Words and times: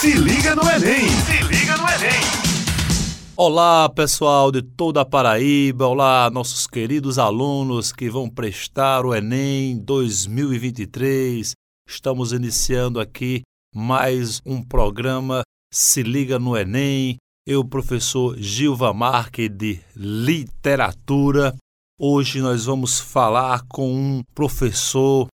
Se 0.00 0.12
liga 0.12 0.54
no 0.54 0.62
Enem! 0.62 1.08
Se 1.08 1.42
liga 1.48 1.76
no 1.76 1.82
Enem! 1.82 2.20
Olá, 3.36 3.88
pessoal 3.88 4.52
de 4.52 4.62
toda 4.62 5.00
a 5.00 5.04
Paraíba, 5.04 5.88
olá, 5.88 6.30
nossos 6.30 6.68
queridos 6.68 7.18
alunos 7.18 7.90
que 7.90 8.08
vão 8.08 8.30
prestar 8.30 9.04
o 9.04 9.12
Enem 9.12 9.76
2023. 9.76 11.50
Estamos 11.84 12.30
iniciando 12.30 13.00
aqui 13.00 13.42
mais 13.74 14.40
um 14.46 14.62
programa 14.62 15.42
Se 15.74 16.04
Liga 16.04 16.38
no 16.38 16.56
Enem. 16.56 17.16
Eu, 17.44 17.64
professor 17.64 18.38
Gilva 18.38 18.94
Marque, 18.94 19.48
de 19.48 19.80
Literatura. 19.96 21.56
Hoje 22.00 22.40
nós 22.40 22.66
vamos 22.66 23.00
falar 23.00 23.62
com 23.66 23.92
um 23.92 24.22
professor 24.32 25.26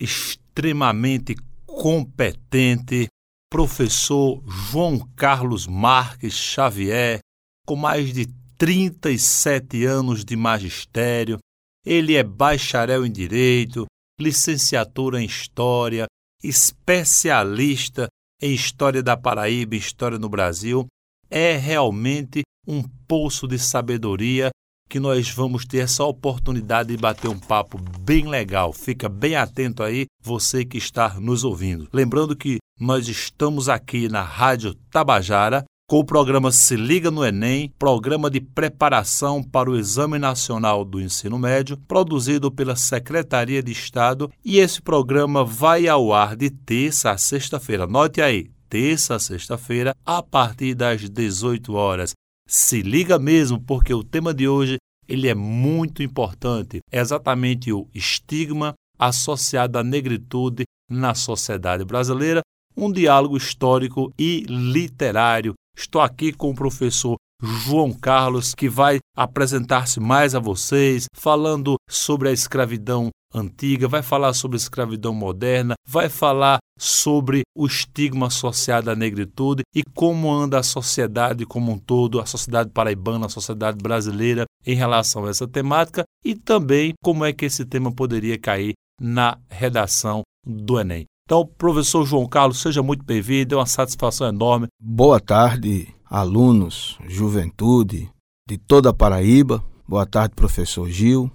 extremamente 0.00 1.36
competente, 1.64 3.06
professor 3.50 4.42
João 4.46 4.98
Carlos 5.16 5.66
Marques 5.66 6.34
Xavier, 6.34 7.20
com 7.66 7.76
mais 7.76 8.12
de 8.12 8.26
37 8.56 9.84
anos 9.84 10.24
de 10.24 10.36
magistério. 10.36 11.38
Ele 11.84 12.16
é 12.16 12.22
bacharel 12.22 13.06
em 13.06 13.10
Direito, 13.10 13.86
licenciatura 14.20 15.20
em 15.22 15.24
História, 15.24 16.06
especialista 16.42 18.08
em 18.40 18.52
História 18.52 19.02
da 19.02 19.16
Paraíba 19.16 19.74
e 19.74 19.78
História 19.78 20.18
no 20.18 20.28
Brasil. 20.28 20.86
É 21.30 21.56
realmente 21.56 22.42
um 22.66 22.82
poço 23.06 23.46
de 23.46 23.58
sabedoria 23.58 24.50
que 24.88 24.98
nós 24.98 25.30
vamos 25.30 25.66
ter 25.66 25.78
essa 25.78 26.02
oportunidade 26.04 26.88
de 26.88 26.96
bater 26.96 27.28
um 27.28 27.38
papo 27.38 27.78
bem 28.00 28.26
legal. 28.26 28.72
Fica 28.72 29.08
bem 29.08 29.36
atento 29.36 29.82
aí, 29.82 30.06
você 30.22 30.64
que 30.64 30.78
está 30.78 31.20
nos 31.20 31.44
ouvindo. 31.44 31.88
Lembrando 31.92 32.34
que 32.34 32.58
nós 32.78 33.08
estamos 33.08 33.68
aqui 33.68 34.08
na 34.08 34.22
Rádio 34.22 34.72
Tabajara 34.90 35.64
com 35.88 35.98
o 35.98 36.04
programa 36.04 36.52
Se 36.52 36.76
Liga 36.76 37.10
no 37.10 37.24
Enem, 37.24 37.72
programa 37.78 38.30
de 38.30 38.40
preparação 38.40 39.42
para 39.42 39.70
o 39.70 39.76
Exame 39.76 40.18
Nacional 40.18 40.84
do 40.84 41.00
Ensino 41.00 41.38
Médio, 41.38 41.76
produzido 41.76 42.52
pela 42.52 42.76
Secretaria 42.76 43.62
de 43.62 43.72
Estado, 43.72 44.30
e 44.44 44.58
esse 44.58 44.82
programa 44.82 45.44
vai 45.44 45.88
ao 45.88 46.12
ar 46.12 46.36
de 46.36 46.50
terça 46.50 47.10
a 47.10 47.18
sexta-feira. 47.18 47.86
Note 47.86 48.20
aí, 48.20 48.50
terça 48.68 49.14
a 49.14 49.18
sexta-feira, 49.18 49.94
a 50.04 50.22
partir 50.22 50.74
das 50.74 51.08
18 51.08 51.72
horas. 51.72 52.12
Se 52.46 52.82
liga 52.82 53.18
mesmo, 53.18 53.58
porque 53.60 53.92
o 53.92 54.04
tema 54.04 54.32
de 54.32 54.46
hoje 54.46 54.76
ele 55.08 55.26
é 55.26 55.34
muito 55.34 56.02
importante. 56.02 56.80
É 56.92 57.00
exatamente 57.00 57.72
o 57.72 57.88
estigma 57.94 58.74
associado 58.98 59.78
à 59.78 59.82
negritude 59.82 60.64
na 60.88 61.14
sociedade 61.14 61.84
brasileira, 61.84 62.42
um 62.78 62.92
diálogo 62.92 63.36
histórico 63.36 64.12
e 64.16 64.44
literário. 64.48 65.54
Estou 65.76 66.00
aqui 66.00 66.32
com 66.32 66.50
o 66.50 66.54
professor 66.54 67.16
João 67.42 67.92
Carlos, 67.92 68.54
que 68.54 68.68
vai 68.68 68.98
apresentar-se 69.16 69.98
mais 69.98 70.34
a 70.34 70.38
vocês, 70.38 71.06
falando 71.12 71.76
sobre 71.88 72.28
a 72.28 72.32
escravidão 72.32 73.10
antiga, 73.34 73.86
vai 73.86 74.02
falar 74.02 74.32
sobre 74.32 74.56
a 74.56 74.58
escravidão 74.58 75.12
moderna, 75.12 75.74
vai 75.86 76.08
falar 76.08 76.58
sobre 76.78 77.42
o 77.56 77.66
estigma 77.66 78.28
associado 78.28 78.90
à 78.90 78.96
negritude 78.96 79.62
e 79.74 79.82
como 79.94 80.32
anda 80.32 80.58
a 80.58 80.62
sociedade 80.62 81.44
como 81.44 81.72
um 81.72 81.78
todo, 81.78 82.20
a 82.20 82.26
sociedade 82.26 82.70
paraibana, 82.70 83.26
a 83.26 83.30
sociedade 83.30 83.78
brasileira 83.82 84.44
em 84.64 84.74
relação 84.74 85.26
a 85.26 85.30
essa 85.30 85.46
temática 85.46 86.04
e 86.24 86.34
também 86.34 86.92
como 87.02 87.24
é 87.24 87.32
que 87.32 87.44
esse 87.44 87.64
tema 87.64 87.92
poderia 87.92 88.38
cair 88.38 88.74
na 89.00 89.38
redação 89.50 90.22
do 90.46 90.80
Enem. 90.80 91.04
Então, 91.28 91.44
professor 91.44 92.06
João 92.06 92.26
Carlos, 92.26 92.58
seja 92.58 92.82
muito 92.82 93.04
bem-vindo, 93.04 93.54
é 93.54 93.58
uma 93.58 93.66
satisfação 93.66 94.28
enorme. 94.28 94.66
Boa 94.80 95.20
tarde, 95.20 95.94
alunos, 96.08 96.96
juventude 97.06 98.10
de 98.48 98.56
toda 98.56 98.88
a 98.88 98.94
Paraíba. 98.94 99.62
Boa 99.86 100.06
tarde, 100.06 100.34
professor 100.34 100.88
Gil, 100.88 101.30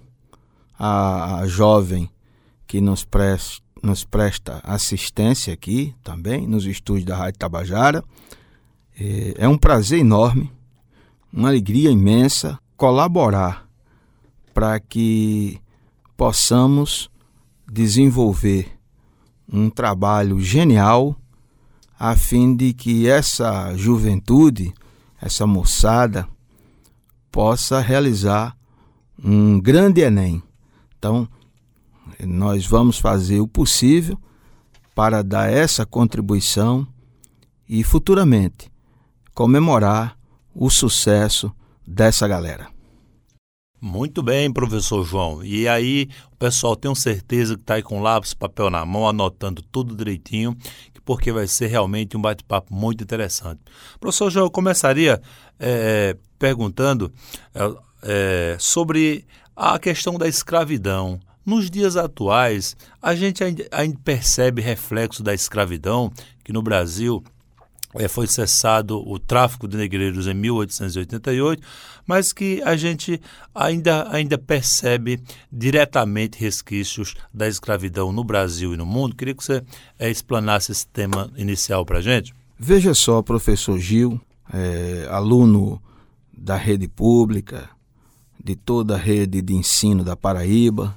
a, 0.76 1.36
a 1.36 1.46
jovem 1.46 2.10
que 2.66 2.80
nos 2.80 3.04
presta, 3.04 3.62
nos 3.84 4.02
presta 4.02 4.60
assistência 4.64 5.54
aqui 5.54 5.94
também, 6.02 6.44
nos 6.44 6.66
estúdios 6.66 7.04
da 7.06 7.16
Rádio 7.16 7.38
Tabajara. 7.38 8.02
É, 8.98 9.34
é 9.44 9.48
um 9.48 9.56
prazer 9.56 10.00
enorme, 10.00 10.50
uma 11.32 11.50
alegria 11.50 11.92
imensa 11.92 12.58
colaborar 12.76 13.64
para 14.52 14.80
que 14.80 15.60
possamos 16.16 17.08
desenvolver 17.70 18.74
um 19.50 19.70
trabalho 19.70 20.40
genial 20.40 21.16
a 21.98 22.16
fim 22.16 22.54
de 22.54 22.72
que 22.72 23.08
essa 23.08 23.74
juventude, 23.76 24.74
essa 25.20 25.46
moçada, 25.46 26.28
possa 27.30 27.80
realizar 27.80 28.56
um 29.22 29.60
grande 29.60 30.00
Enem. 30.00 30.42
Então, 30.98 31.28
nós 32.20 32.66
vamos 32.66 32.98
fazer 32.98 33.40
o 33.40 33.48
possível 33.48 34.18
para 34.94 35.22
dar 35.22 35.50
essa 35.50 35.84
contribuição 35.86 36.86
e 37.68 37.82
futuramente 37.82 38.70
comemorar 39.34 40.16
o 40.54 40.70
sucesso 40.70 41.52
dessa 41.86 42.28
galera. 42.28 42.73
Muito 43.86 44.22
bem, 44.22 44.50
professor 44.50 45.04
João. 45.04 45.44
E 45.44 45.68
aí, 45.68 46.08
o 46.32 46.36
pessoal 46.36 46.74
tenho 46.74 46.94
certeza 46.94 47.54
que 47.54 47.60
está 47.60 47.74
aí 47.74 47.82
com 47.82 48.00
lápis, 48.00 48.32
papel 48.32 48.70
na 48.70 48.82
mão, 48.82 49.06
anotando 49.06 49.60
tudo 49.60 49.94
direitinho, 49.94 50.56
porque 51.04 51.30
vai 51.30 51.46
ser 51.46 51.66
realmente 51.66 52.16
um 52.16 52.20
bate-papo 52.22 52.72
muito 52.72 53.04
interessante. 53.04 53.60
Professor 54.00 54.30
João, 54.30 54.46
eu 54.46 54.50
começaria 54.50 55.20
é, 55.60 56.16
perguntando 56.38 57.12
é, 57.54 57.74
é, 58.04 58.56
sobre 58.58 59.26
a 59.54 59.78
questão 59.78 60.16
da 60.16 60.26
escravidão. 60.26 61.20
Nos 61.44 61.70
dias 61.70 61.94
atuais, 61.94 62.74
a 63.02 63.14
gente 63.14 63.44
ainda, 63.44 63.68
ainda 63.70 63.98
percebe 64.02 64.62
reflexo 64.62 65.22
da 65.22 65.34
escravidão, 65.34 66.10
que 66.42 66.54
no 66.54 66.62
Brasil 66.62 67.22
foi 68.08 68.26
cessado 68.26 68.98
o 69.08 69.18
tráfico 69.18 69.68
de 69.68 69.76
negreiros 69.76 70.26
em 70.26 70.34
1888, 70.34 71.62
mas 72.06 72.32
que 72.32 72.60
a 72.64 72.76
gente 72.76 73.20
ainda, 73.54 74.08
ainda 74.10 74.36
percebe 74.36 75.20
diretamente 75.50 76.38
resquícios 76.38 77.14
da 77.32 77.46
escravidão 77.46 78.12
no 78.12 78.24
Brasil 78.24 78.74
e 78.74 78.76
no 78.76 78.84
mundo. 78.84 79.14
Queria 79.14 79.34
que 79.34 79.44
você 79.44 79.62
é, 79.98 80.10
explanasse 80.10 80.72
esse 80.72 80.86
tema 80.86 81.30
inicial 81.36 81.84
para 81.84 81.98
a 81.98 82.02
gente. 82.02 82.34
Veja 82.58 82.94
só, 82.94 83.22
professor 83.22 83.78
Gil, 83.78 84.20
é, 84.52 85.06
aluno 85.10 85.80
da 86.36 86.56
rede 86.56 86.88
pública, 86.88 87.70
de 88.42 88.54
toda 88.54 88.94
a 88.94 88.98
rede 88.98 89.40
de 89.40 89.54
ensino 89.54 90.04
da 90.04 90.16
Paraíba, 90.16 90.96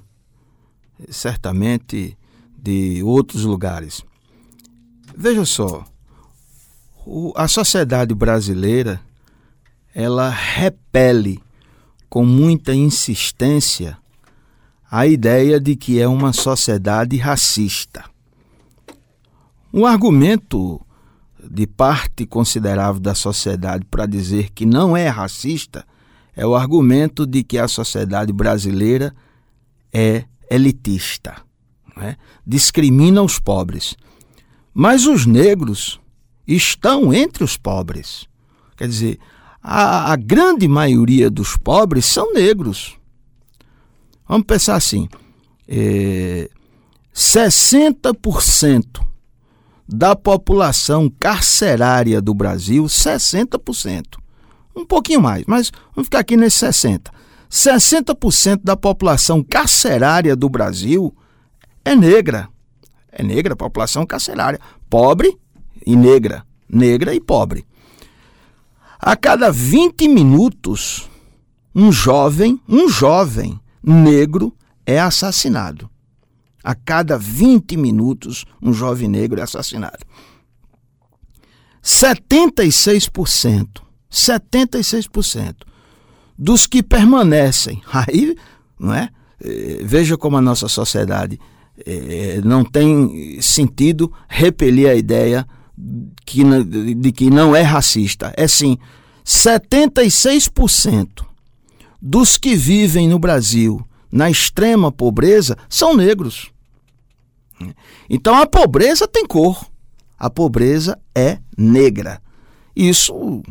certamente 1.10 2.18
de 2.58 3.02
outros 3.04 3.44
lugares. 3.44 4.04
Veja 5.16 5.46
só, 5.46 5.86
o, 7.08 7.32
a 7.38 7.48
sociedade 7.48 8.14
brasileira 8.14 9.00
ela 9.96 10.30
repele 10.30 11.42
com 12.10 12.26
muita 12.26 12.76
insistência 12.76 13.98
a 14.92 15.08
ideia 15.08 15.60
de 15.60 15.76
que 15.76 16.00
é 16.00 16.08
uma 16.08 16.34
sociedade 16.34 17.18
racista. 17.18 18.04
Um 19.74 19.86
argumento 19.86 20.82
de 21.42 21.66
parte 21.66 22.26
considerável 22.26 23.00
da 23.02 23.16
sociedade 23.16 23.86
para 23.86 24.06
dizer 24.06 24.50
que 24.52 24.66
não 24.66 24.96
é 24.96 25.08
racista 25.08 25.86
é 26.36 26.46
o 26.46 26.56
argumento 26.56 27.26
de 27.26 27.44
que 27.44 27.58
a 27.58 27.68
sociedade 27.68 28.32
brasileira 28.34 29.16
é 29.94 30.26
elitista, 30.52 31.36
né? 31.96 32.18
discrimina 32.46 33.22
os 33.22 33.40
pobres. 33.40 33.96
Mas 34.74 35.06
os 35.06 35.26
negros 35.26 36.00
estão 36.48 37.14
entre 37.14 37.44
os 37.44 37.58
pobres. 37.58 38.28
Quer 38.78 38.88
dizer, 38.88 39.20
a, 39.62 40.14
a 40.14 40.16
grande 40.16 40.68
maioria 40.68 41.30
dos 41.30 41.58
pobres 41.58 42.06
são 42.06 42.34
negros. 42.34 42.96
Vamos 44.28 44.46
pensar 44.48 44.76
assim: 44.76 45.10
é, 45.68 46.50
60% 47.14 49.06
da 49.88 50.16
população 50.16 51.10
carcerária 51.20 52.22
do 52.22 52.34
Brasil, 52.34 52.84
60%. 52.86 54.18
Um 54.76 54.86
pouquinho 54.86 55.22
mais, 55.22 55.44
mas 55.48 55.72
vamos 55.96 56.08
ficar 56.08 56.20
aqui 56.20 56.38
nesse 56.38 56.66
60%. 56.66 57.10
60% 57.50 58.62
da 58.64 58.76
população 58.76 59.42
carcerária 59.42 60.36
do 60.36 60.50
Brasil 60.50 61.16
é 61.84 61.96
negra. 61.96 62.50
É 63.10 63.24
negra, 63.24 63.56
população 63.56 64.06
carcerária. 64.06 64.60
Pobre 64.90 65.38
e 65.86 65.96
negra, 65.96 66.46
negra 66.70 67.14
e 67.14 67.20
pobre. 67.20 67.66
A 69.00 69.16
cada 69.16 69.52
20 69.52 70.08
minutos, 70.08 71.10
um 71.74 71.92
jovem, 71.92 72.60
um 72.68 72.90
jovem 72.90 73.60
negro 73.84 74.54
é 74.86 75.00
assassinado. 75.00 75.90
A 76.64 76.74
cada 76.76 77.18
20 77.18 77.78
minutos, 77.78 78.46
um 78.62 78.74
jovem 78.74 79.08
negro 79.08 79.40
é 79.40 79.44
assassinado. 79.44 80.00
76%, 81.84 83.82
76% 84.12 85.56
dos 86.38 86.68
que 86.68 86.84
permanecem, 86.84 87.82
aí, 87.92 88.36
não 88.80 88.94
é? 88.94 89.10
Eh, 89.44 89.82
veja 89.84 90.18
como 90.18 90.38
a 90.38 90.42
nossa 90.42 90.68
sociedade 90.68 91.40
eh, 91.86 92.42
não 92.44 92.64
tem 92.64 93.40
sentido 93.42 94.12
repelir 94.28 94.90
a 94.90 94.96
ideia 94.96 95.48
que, 96.26 96.44
de 96.96 97.12
que 97.12 97.30
não 97.30 97.56
é 97.56 97.62
racista. 97.62 98.34
É 98.36 98.48
sim, 98.48 98.78
76% 99.26 101.26
dos 102.02 102.38
que 102.38 102.56
vivem 102.56 103.08
no 103.08 103.20
Brasil 103.20 103.86
na 104.12 104.30
extrema 104.30 104.92
pobreza 104.92 105.58
são 105.70 105.96
negros. 105.96 106.52
Então 108.10 108.36
a 108.36 108.46
pobreza 108.46 109.08
tem 109.08 109.26
cor. 109.26 109.66
A 110.18 110.30
pobreza 110.30 110.98
é 111.14 111.40
negra. 111.58 112.22
Isso 112.76 113.44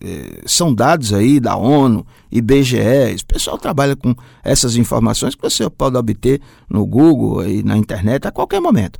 é, 0.00 0.42
são 0.46 0.74
dados 0.74 1.12
aí 1.12 1.38
da 1.38 1.56
ONU, 1.56 2.06
IBGE. 2.30 2.78
O 3.22 3.26
pessoal 3.26 3.58
trabalha 3.58 3.94
com 3.94 4.14
essas 4.42 4.76
informações 4.76 5.34
que 5.34 5.42
você 5.42 5.68
pode 5.68 5.96
obter 5.96 6.40
no 6.68 6.86
Google 6.86 7.46
e 7.46 7.62
na 7.62 7.76
internet 7.76 8.26
a 8.26 8.32
qualquer 8.32 8.60
momento. 8.60 8.98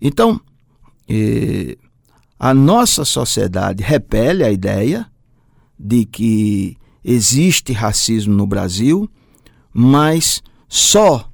Então, 0.00 0.40
é, 1.08 1.76
a 2.38 2.52
nossa 2.52 3.04
sociedade 3.04 3.82
repele 3.82 4.44
a 4.44 4.50
ideia 4.50 5.06
de 5.78 6.04
que 6.04 6.76
existe 7.04 7.72
racismo 7.72 8.34
no 8.34 8.46
Brasil, 8.46 9.08
mas 9.72 10.42
só 10.68 11.28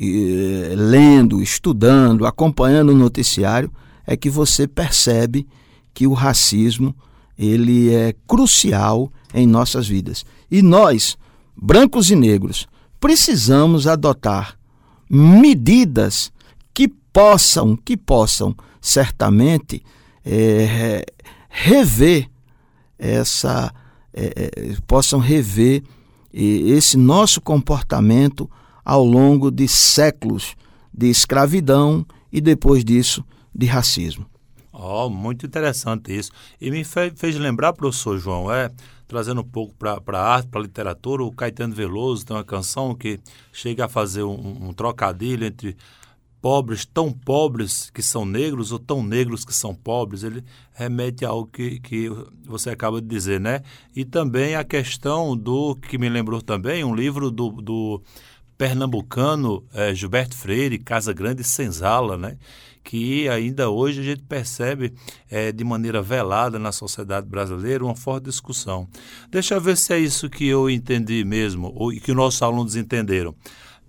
eh, 0.00 0.74
lendo, 0.76 1.42
estudando, 1.42 2.24
acompanhando 2.24 2.90
o 2.90 2.96
noticiário 2.96 3.70
é 4.06 4.16
que 4.16 4.30
você 4.30 4.66
percebe 4.66 5.46
que 5.92 6.06
o 6.06 6.12
racismo 6.12 6.94
ele 7.38 7.92
é 7.92 8.14
crucial 8.26 9.12
em 9.34 9.46
nossas 9.46 9.86
vidas. 9.86 10.24
E 10.50 10.62
nós, 10.62 11.16
brancos 11.56 12.10
e 12.10 12.16
negros, 12.16 12.66
precisamos 12.98 13.86
adotar 13.86 14.58
medidas 15.10 16.32
possam, 17.18 17.74
que 17.74 17.96
possam 17.96 18.54
certamente 18.80 19.82
é, 20.24 21.04
rever 21.48 22.30
essa 22.96 23.74
é, 24.14 24.76
possam 24.86 25.18
rever 25.18 25.82
esse 26.32 26.96
nosso 26.96 27.40
comportamento 27.40 28.48
ao 28.84 29.04
longo 29.04 29.50
de 29.50 29.66
séculos 29.66 30.54
de 30.94 31.08
escravidão 31.08 32.06
e 32.32 32.40
depois 32.40 32.84
disso 32.84 33.24
de 33.52 33.66
racismo. 33.66 34.24
Oh, 34.72 35.10
muito 35.10 35.44
interessante 35.44 36.16
isso. 36.16 36.30
E 36.60 36.70
me 36.70 36.84
fez 36.84 37.36
lembrar, 37.36 37.72
professor 37.72 38.16
João, 38.16 38.52
é, 38.52 38.70
trazendo 39.08 39.40
um 39.40 39.44
pouco 39.44 39.74
para 39.74 40.20
a 40.20 40.34
arte, 40.34 40.48
para 40.48 40.60
a 40.60 40.62
literatura, 40.62 41.24
o 41.24 41.32
Caetano 41.32 41.74
Veloso 41.74 42.24
tem 42.24 42.36
uma 42.36 42.44
canção 42.44 42.94
que 42.94 43.18
chega 43.52 43.86
a 43.86 43.88
fazer 43.88 44.22
um, 44.22 44.68
um 44.68 44.72
trocadilho 44.72 45.44
entre 45.44 45.76
pobres, 46.40 46.84
tão 46.84 47.12
pobres 47.12 47.90
que 47.90 48.02
são 48.02 48.24
negros 48.24 48.72
ou 48.72 48.78
tão 48.78 49.02
negros 49.02 49.44
que 49.44 49.54
são 49.54 49.74
pobres, 49.74 50.22
ele 50.22 50.44
remete 50.72 51.24
a 51.24 51.28
algo 51.28 51.48
que, 51.52 51.80
que 51.80 52.10
você 52.44 52.70
acaba 52.70 53.00
de 53.00 53.06
dizer, 53.08 53.40
né? 53.40 53.62
E 53.94 54.04
também 54.04 54.54
a 54.54 54.64
questão 54.64 55.36
do, 55.36 55.74
que 55.76 55.98
me 55.98 56.08
lembrou 56.08 56.40
também, 56.40 56.84
um 56.84 56.94
livro 56.94 57.30
do, 57.30 57.50
do 57.50 58.02
pernambucano 58.56 59.64
é, 59.72 59.94
Gilberto 59.94 60.36
Freire, 60.36 60.78
Casa 60.78 61.12
Grande 61.12 61.44
Senzala, 61.44 62.16
né? 62.16 62.36
que 62.88 63.28
ainda 63.28 63.68
hoje 63.68 64.00
a 64.00 64.02
gente 64.02 64.22
percebe 64.22 64.94
é, 65.30 65.52
de 65.52 65.62
maneira 65.62 66.00
velada 66.00 66.58
na 66.58 66.72
sociedade 66.72 67.26
brasileira 67.26 67.84
uma 67.84 67.94
forte 67.94 68.24
discussão. 68.24 68.88
Deixa 69.30 69.56
eu 69.56 69.60
ver 69.60 69.76
se 69.76 69.92
é 69.92 69.98
isso 69.98 70.30
que 70.30 70.46
eu 70.46 70.70
entendi 70.70 71.22
mesmo, 71.22 71.70
ou 71.76 71.90
que 71.90 72.14
nossos 72.14 72.40
alunos 72.40 72.76
entenderam 72.76 73.34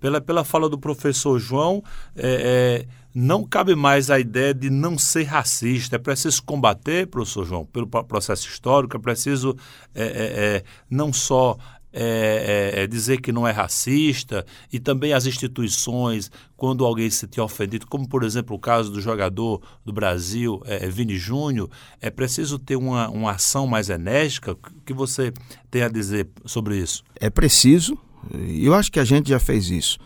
pela, 0.00 0.20
pela 0.20 0.44
fala 0.44 0.68
do 0.68 0.78
professor 0.78 1.38
João, 1.38 1.82
é, 2.16 2.86
é, 2.86 2.86
não 3.14 3.44
cabe 3.44 3.74
mais 3.74 4.10
a 4.10 4.18
ideia 4.18 4.54
de 4.54 4.70
não 4.70 4.98
ser 4.98 5.24
racista. 5.24 5.96
É 5.96 5.98
preciso 5.98 6.42
combater, 6.42 7.06
professor 7.06 7.44
João, 7.44 7.64
pelo 7.64 7.86
processo 7.86 8.48
histórico, 8.48 8.96
é 8.96 9.00
preciso 9.00 9.56
é, 9.94 10.02
é, 10.02 10.06
é 10.06 10.64
não 10.88 11.12
só 11.12 11.58
é, 11.92 12.72
é, 12.76 12.86
dizer 12.86 13.20
que 13.20 13.32
não 13.32 13.46
é 13.46 13.50
racista 13.50 14.46
e 14.72 14.78
também 14.78 15.12
as 15.12 15.26
instituições, 15.26 16.30
quando 16.56 16.84
alguém 16.84 17.10
se 17.10 17.26
tem 17.26 17.42
ofendido, 17.42 17.86
como 17.86 18.08
por 18.08 18.22
exemplo 18.22 18.54
o 18.56 18.58
caso 18.58 18.90
do 18.90 19.00
jogador 19.00 19.60
do 19.84 19.92
Brasil, 19.92 20.62
é, 20.66 20.88
Vini 20.88 21.16
Júnior, 21.16 21.68
é 22.00 22.10
preciso 22.10 22.58
ter 22.58 22.76
uma, 22.76 23.08
uma 23.08 23.32
ação 23.32 23.66
mais 23.66 23.90
enérgica? 23.90 24.52
O 24.52 24.56
que 24.84 24.92
você 24.92 25.32
tem 25.70 25.82
a 25.82 25.88
dizer 25.88 26.28
sobre 26.44 26.76
isso? 26.76 27.02
É 27.16 27.28
preciso, 27.28 27.98
eu 28.32 28.74
acho 28.74 28.90
que 28.90 29.00
a 29.00 29.04
gente 29.04 29.30
já 29.30 29.38
fez 29.38 29.70
isso. 29.70 29.98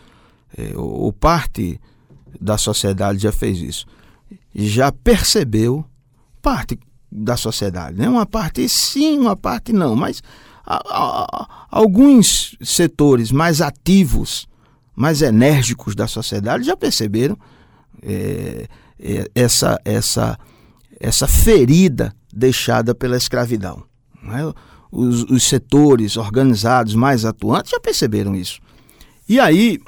É, 0.57 0.71
o 0.75 1.11
parte 1.11 1.79
da 2.39 2.57
sociedade 2.57 3.19
já 3.19 3.31
fez 3.31 3.59
isso. 3.59 3.85
Já 4.53 4.91
percebeu 4.91 5.85
parte 6.41 6.79
da 7.11 7.37
sociedade, 7.37 7.97
né? 7.97 8.09
Uma 8.09 8.25
parte 8.25 8.67
sim, 8.67 9.17
uma 9.19 9.35
parte 9.35 9.71
não, 9.71 9.95
mas 9.95 10.21
a, 10.65 10.81
a, 10.85 11.67
alguns 11.69 12.57
setores 12.61 13.31
mais 13.31 13.61
ativos, 13.61 14.47
mais 14.95 15.21
enérgicos 15.21 15.95
da 15.95 16.07
sociedade 16.07 16.65
já 16.65 16.75
perceberam 16.75 17.37
é, 18.01 18.67
é, 18.99 19.29
essa 19.33 19.79
essa 19.85 20.37
essa 20.99 21.27
ferida 21.27 22.13
deixada 22.33 22.95
pela 22.95 23.17
escravidão. 23.17 23.83
Não 24.21 24.37
é? 24.37 24.53
Os, 24.91 25.23
os 25.23 25.43
setores 25.43 26.17
organizados 26.17 26.95
mais 26.95 27.25
atuantes 27.25 27.71
já 27.71 27.79
perceberam 27.79 28.35
isso. 28.35 28.59
E 29.27 29.39
aí, 29.39 29.79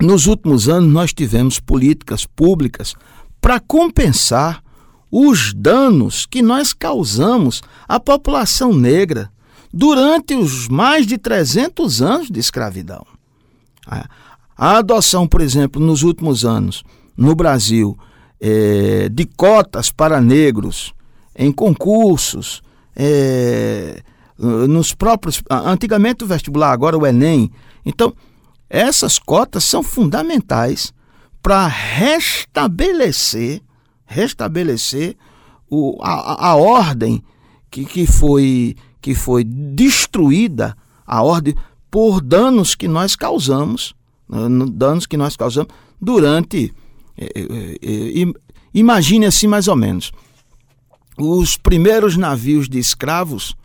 nos 0.00 0.26
últimos 0.26 0.68
anos, 0.68 0.92
nós 0.92 1.12
tivemos 1.12 1.58
políticas 1.58 2.26
públicas 2.26 2.94
para 3.40 3.60
compensar 3.60 4.62
os 5.10 5.52
danos 5.54 6.26
que 6.26 6.42
nós 6.42 6.72
causamos 6.72 7.62
à 7.88 7.98
população 7.98 8.72
negra 8.72 9.30
durante 9.72 10.34
os 10.34 10.68
mais 10.68 11.06
de 11.06 11.18
300 11.18 12.02
anos 12.02 12.30
de 12.30 12.40
escravidão. 12.40 13.06
A 14.56 14.78
adoção, 14.78 15.28
por 15.28 15.40
exemplo, 15.40 15.80
nos 15.80 16.02
últimos 16.02 16.44
anos, 16.44 16.82
no 17.16 17.34
Brasil, 17.34 17.96
é, 18.40 19.08
de 19.08 19.24
cotas 19.24 19.90
para 19.90 20.20
negros 20.20 20.92
em 21.36 21.52
concursos, 21.52 22.62
é, 22.96 24.02
nos 24.38 24.94
próprios. 24.94 25.42
Antigamente 25.50 26.24
o 26.24 26.26
vestibular, 26.26 26.72
agora 26.72 26.96
o 26.96 27.06
Enem. 27.06 27.50
Então, 27.84 28.14
essas 28.68 29.18
cotas 29.18 29.64
são 29.64 29.82
fundamentais 29.82 30.92
para 31.42 31.66
restabelecer, 31.66 33.62
restabelecer 34.04 35.16
o, 35.70 35.98
a, 36.02 36.48
a 36.48 36.56
ordem 36.56 37.22
que, 37.70 37.84
que, 37.84 38.06
foi, 38.06 38.74
que 39.00 39.14
foi 39.14 39.44
destruída, 39.44 40.76
a 41.06 41.22
ordem 41.22 41.54
por 41.90 42.20
danos 42.20 42.74
que 42.74 42.88
nós 42.88 43.14
causamos, 43.14 43.94
né, 44.28 44.38
danos 44.72 45.06
que 45.06 45.16
nós 45.16 45.36
causamos 45.36 45.72
durante. 46.00 46.74
Eh, 47.16 47.30
eh, 47.34 47.78
eh, 47.82 48.32
imagine 48.74 49.26
assim 49.26 49.46
mais 49.46 49.68
ou 49.68 49.76
menos 49.76 50.12
os 51.18 51.56
primeiros 51.56 52.16
navios 52.16 52.68
de 52.68 52.78
escravos 52.78 53.56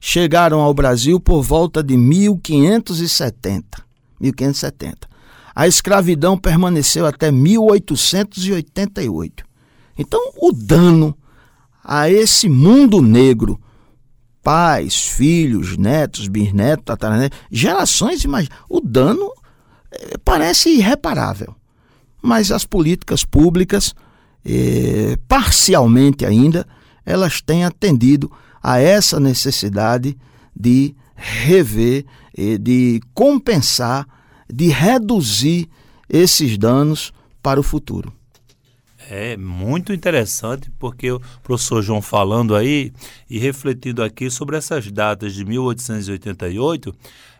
chegaram 0.00 0.60
ao 0.60 0.72
Brasil 0.72 1.20
por 1.20 1.42
volta 1.42 1.82
de 1.82 1.94
1570. 1.96 3.82
1570. 4.20 5.10
A 5.54 5.66
escravidão 5.66 6.38
permaneceu 6.38 7.06
até 7.06 7.30
1888. 7.30 9.44
Então, 9.98 10.32
o 10.36 10.52
dano 10.52 11.16
a 11.84 12.08
esse 12.08 12.48
mundo 12.48 13.02
negro, 13.02 13.60
pais, 14.42 14.94
filhos, 14.94 15.76
netos, 15.76 16.28
bisnetos, 16.28 16.84
tataranetos, 16.84 17.38
gerações, 17.50 18.24
imagina, 18.24 18.54
o 18.68 18.80
dano 18.80 19.32
é, 19.90 20.16
parece 20.24 20.70
irreparável. 20.70 21.54
Mas 22.22 22.52
as 22.52 22.64
políticas 22.64 23.24
públicas, 23.24 23.92
é, 24.44 25.18
parcialmente 25.26 26.24
ainda, 26.24 26.64
elas 27.10 27.40
têm 27.40 27.64
atendido 27.64 28.30
a 28.62 28.78
essa 28.78 29.18
necessidade 29.18 30.16
de 30.54 30.94
rever, 31.14 32.04
de 32.60 33.00
compensar, 33.12 34.06
de 34.48 34.68
reduzir 34.68 35.68
esses 36.08 36.56
danos 36.56 37.12
para 37.42 37.60
o 37.60 37.62
futuro. 37.62 38.12
É 39.08 39.36
muito 39.36 39.92
interessante 39.92 40.70
porque 40.78 41.10
o 41.10 41.20
professor 41.42 41.82
João 41.82 42.00
falando 42.00 42.54
aí 42.54 42.92
e 43.28 43.38
refletindo 43.38 44.04
aqui 44.04 44.30
sobre 44.30 44.56
essas 44.56 44.90
datas 44.90 45.34
de 45.34 45.44
1888, 45.44 46.94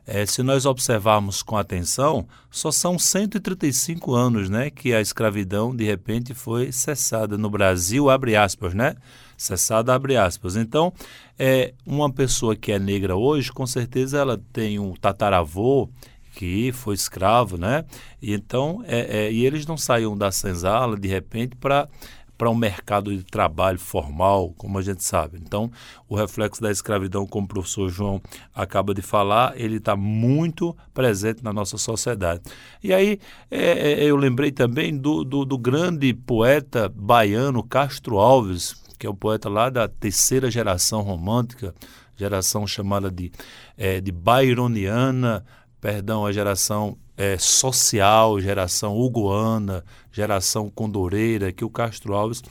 É, 0.07 0.27
se 0.27 0.43
nós 0.43 0.67
observarmos 0.67 1.41
com 1.41 1.57
atenção, 1.57 2.27
só 2.51 2.73
são 2.73 2.99
135 2.99 4.13
anos 4.13 4.51
né, 4.51 4.69
que 4.69 4.93
a 4.93 5.01
escravidão, 5.01 5.77
de 5.77 5.85
repente, 5.85 6.35
foi 6.35 6.73
cessada 6.73 7.39
no 7.39 7.49
Brasil, 7.49 8.11
abre 8.11 8.35
aspas, 8.35 8.75
né? 8.75 8.97
Cessada, 9.41 9.95
abre 9.95 10.19
aspas. 10.19 10.55
Então, 10.55 10.93
é, 11.39 11.73
uma 11.87 12.13
pessoa 12.13 12.55
que 12.55 12.71
é 12.73 12.79
negra 12.79 13.17
hoje, 13.17 13.51
com 13.51 13.67
certeza 13.67 14.19
ela 14.19 14.39
tem 14.53 14.79
um 14.79 14.93
tataravô 14.93 15.89
que 16.35 16.71
foi 16.73 16.95
escravo, 16.95 17.57
né? 17.57 17.87
E 18.21 18.35
então, 18.35 18.85
é, 18.87 19.25
é, 19.25 19.33
e 19.33 19.47
eles 19.47 19.65
não 19.65 19.79
saíam 19.79 20.15
da 20.15 20.31
senzala 20.31 20.95
de 20.95 21.09
repente 21.09 21.57
para 21.57 21.89
para 22.37 22.49
um 22.49 22.55
mercado 22.55 23.15
de 23.15 23.23
trabalho 23.23 23.79
formal, 23.79 24.55
como 24.57 24.79
a 24.79 24.83
gente 24.83 25.05
sabe. 25.05 25.39
Então, 25.39 25.71
o 26.09 26.17
reflexo 26.17 26.63
da 26.63 26.71
escravidão, 26.71 27.27
como 27.27 27.45
o 27.45 27.49
professor 27.49 27.91
João 27.91 28.19
acaba 28.55 28.95
de 28.95 29.03
falar, 29.03 29.53
ele 29.61 29.77
está 29.77 29.95
muito 29.95 30.75
presente 30.95 31.45
na 31.45 31.53
nossa 31.53 31.77
sociedade. 31.77 32.41
E 32.83 32.95
aí, 32.95 33.21
é, 33.51 33.93
é, 33.93 34.05
eu 34.05 34.17
lembrei 34.17 34.51
também 34.51 34.97
do, 34.97 35.23
do, 35.23 35.45
do 35.45 35.59
grande 35.59 36.15
poeta 36.15 36.89
baiano 36.89 37.63
Castro 37.63 38.17
Alves, 38.17 38.80
que 39.01 39.07
é 39.07 39.11
um 39.11 39.15
poeta 39.15 39.49
lá 39.49 39.71
da 39.71 39.89
terceira 39.89 40.51
geração 40.51 41.01
romântica, 41.01 41.75
geração 42.15 42.67
chamada 42.67 43.11
de, 43.11 43.33
é, 43.75 43.99
de 43.99 44.13
Byroniana, 44.13 45.43
perdão, 45.81 46.27
a 46.27 46.33
geração 46.33 46.99
é, 47.17 47.39
social, 47.39 48.39
geração 48.39 48.95
ugoana, 48.99 49.83
geração 50.13 50.69
condoreira, 50.69 51.51
que 51.51 51.65
o 51.65 51.71
Castro 51.71 52.13
Alves 52.13 52.43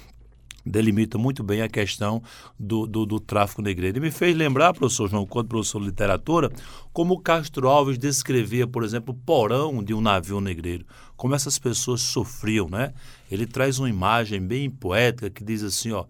delimita 0.69 1.17
muito 1.17 1.43
bem 1.43 1.61
a 1.61 1.67
questão 1.67 2.21
do, 2.57 2.85
do, 2.85 3.05
do, 3.05 3.19
tráfico 3.19 3.61
negreiro. 3.61 3.97
E 3.97 4.01
me 4.01 4.11
fez 4.11 4.35
lembrar, 4.37 4.73
professor 4.73 5.09
João, 5.09 5.25
quando 5.25 5.47
professor 5.47 5.79
de 5.79 5.87
literatura, 5.87 6.51
como 6.93 7.19
Castro 7.19 7.67
Alves 7.67 7.97
descrevia, 7.97 8.67
por 8.67 8.83
exemplo, 8.83 9.13
o 9.13 9.17
porão 9.17 9.83
de 9.83 9.93
um 9.93 10.01
navio 10.01 10.39
negreiro, 10.39 10.85
como 11.17 11.33
essas 11.33 11.57
pessoas 11.57 12.01
sofriam, 12.01 12.69
né? 12.69 12.93
Ele 13.31 13.45
traz 13.45 13.79
uma 13.79 13.89
imagem 13.89 14.39
bem 14.39 14.69
poética 14.69 15.29
que 15.29 15.43
diz 15.43 15.63
assim, 15.63 15.91
ó, 15.91 16.05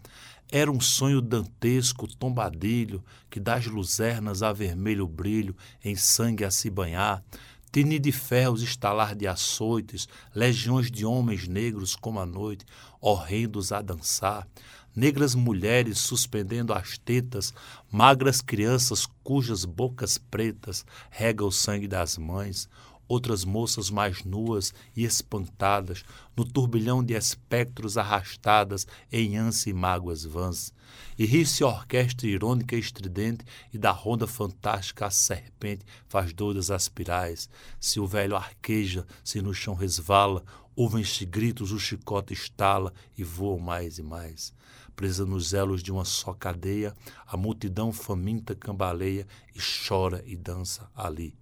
era 0.52 0.72
um 0.72 0.82
sonho 0.82 1.22
dantesco, 1.22 2.08
tombadilho, 2.08 3.04
que 3.30 3.40
das 3.40 3.66
luzernas 3.66 4.42
a 4.42 4.52
vermelho 4.52 5.08
brilho, 5.08 5.56
em 5.84 5.96
sangue 5.96 6.44
a 6.44 6.52
se 6.52 6.70
banhar, 6.70 7.24
Tini 7.72 8.00
de 8.00 8.12
ferros 8.12 8.64
estalar 8.64 9.14
de 9.14 9.28
açoites, 9.28 10.08
legiões 10.34 10.90
de 10.90 11.06
homens 11.06 11.48
negros 11.48 11.96
como 11.96 12.20
a 12.20 12.26
noite, 12.26 12.66
horrendos 13.00 13.72
a 13.72 13.80
dançar, 13.80 14.48
negras 14.96 15.36
mulheres 15.36 16.00
suspendendo 16.00 16.74
as 16.74 16.98
tetas, 16.98 17.54
magras 17.92 18.42
crianças 18.42 19.08
cujas 19.24 19.66
bocas 19.66 20.18
pretas 20.18 20.84
rega 21.12 21.46
o 21.46 21.52
sangue 21.52 21.88
das 21.88 22.18
mães, 22.18 22.68
outras 23.10 23.44
moças 23.44 23.90
mais 23.90 24.24
nuas 24.24 24.72
e 24.96 25.04
espantadas, 25.04 26.06
no 26.38 26.46
turbilhão 26.46 27.04
de 27.04 27.16
espectros 27.16 27.98
arrastadas 27.98 28.86
em 29.12 29.36
ânsia 29.36 29.72
e 29.72 29.74
mágoas 29.74 30.24
vãs. 30.24 30.72
E 31.18 31.26
ri-se 31.26 31.64
a 31.64 31.68
orquestra 31.68 32.28
irônica 32.28 32.76
e 32.76 32.80
estridente, 32.80 33.44
e 33.74 33.78
da 33.80 33.90
ronda 33.90 34.28
fantástica 34.28 35.08
a 35.08 35.10
serpente 35.10 35.84
faz 36.08 36.32
doidas 36.32 36.70
aspirais. 36.70 37.50
Se 37.80 38.00
o 38.00 38.06
velho 38.06 38.36
arqueja, 38.36 39.06
se 39.24 39.42
no 39.42 39.54
chão 39.54 39.74
resvala, 39.74 40.44
ouvem-se 40.76 41.26
gritos, 41.26 41.72
o 41.72 41.80
chicote 41.80 42.34
estala 42.34 42.94
e 43.18 43.24
voam 43.24 43.60
mais 43.60 43.98
e 43.98 44.04
mais. 44.04 44.54
Presa 44.96 45.26
nos 45.26 45.54
elos 45.54 45.82
de 45.82 45.92
uma 45.92 46.06
só 46.06 46.34
cadeia, 46.34 46.94
a 47.26 47.36
multidão 47.36 47.92
faminta 47.92 48.54
cambaleia 48.54 49.26
e 49.56 49.60
chora 49.60 50.24
e 50.28 50.36
dança 50.36 50.90
ali 50.96 51.36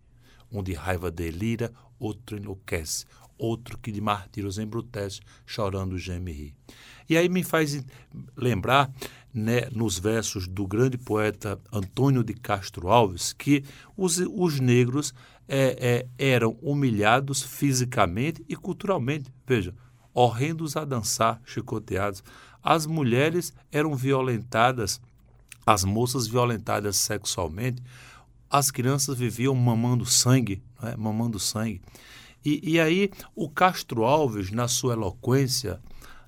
um 0.52 0.64
de 0.64 0.74
raiva 0.74 1.12
delira, 1.12 1.72
outro 2.00 2.38
enlouquece, 2.38 3.06
outro 3.38 3.78
que 3.78 3.92
de 3.92 4.02
martírios 4.02 4.58
embrutece, 4.58 5.22
chorando 5.46 5.98
geme 5.98 6.32
e 6.32 6.34
ri. 6.34 6.56
E 7.10 7.18
aí 7.18 7.30
me 7.30 7.44
faz 7.44 7.86
lembrar, 8.36 8.92
né, 9.34 9.70
nos 9.72 10.00
versos 10.00 10.48
do 10.48 10.66
grande 10.66 10.98
poeta 10.98 11.60
Antônio 11.72 12.24
de 12.24 12.34
Castro 12.34 12.90
Alves, 12.90 13.34
que 13.34 13.64
os, 13.96 14.18
os 14.18 14.60
negros 14.60 15.14
é, 15.48 16.06
é, 16.18 16.34
eram 16.34 16.58
humilhados 16.62 17.42
fisicamente 17.42 18.44
e 18.50 18.56
culturalmente. 18.56 19.32
Veja, 19.46 19.74
horrendos 20.14 20.76
a 20.76 20.84
dançar, 20.84 21.40
chicoteados. 21.46 22.24
As 22.62 22.86
mulheres 22.86 23.54
eram 23.72 23.96
violentadas, 23.96 25.00
as 25.66 25.84
moças 25.84 26.28
violentadas 26.28 26.98
sexualmente, 26.98 27.82
as 28.50 28.72
crianças 28.72 29.18
viviam 29.18 29.54
mamando 29.54 30.06
sangue, 30.06 30.62
é? 30.82 30.96
mamando 30.96 31.40
sangue. 31.40 31.82
E, 32.44 32.74
e 32.74 32.80
aí 32.80 33.12
o 33.36 33.50
Castro 33.50 34.04
Alves, 34.04 34.52
na 34.52 34.68
sua 34.68 34.94
eloquência, 34.94 35.82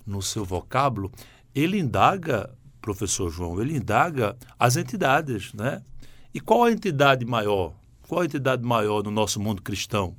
no 0.05 0.21
seu 0.21 0.43
vocábulo, 0.43 1.11
ele 1.53 1.77
indaga, 1.77 2.53
professor 2.81 3.29
João, 3.29 3.61
ele 3.61 3.75
indaga 3.75 4.35
as 4.57 4.75
entidades, 4.75 5.53
né? 5.53 5.81
E 6.33 6.39
qual 6.39 6.63
a 6.63 6.71
entidade 6.71 7.25
maior? 7.25 7.73
Qual 8.07 8.21
a 8.21 8.25
entidade 8.25 8.63
maior 8.63 9.03
no 9.03 9.11
nosso 9.11 9.39
mundo 9.39 9.61
cristão? 9.61 10.15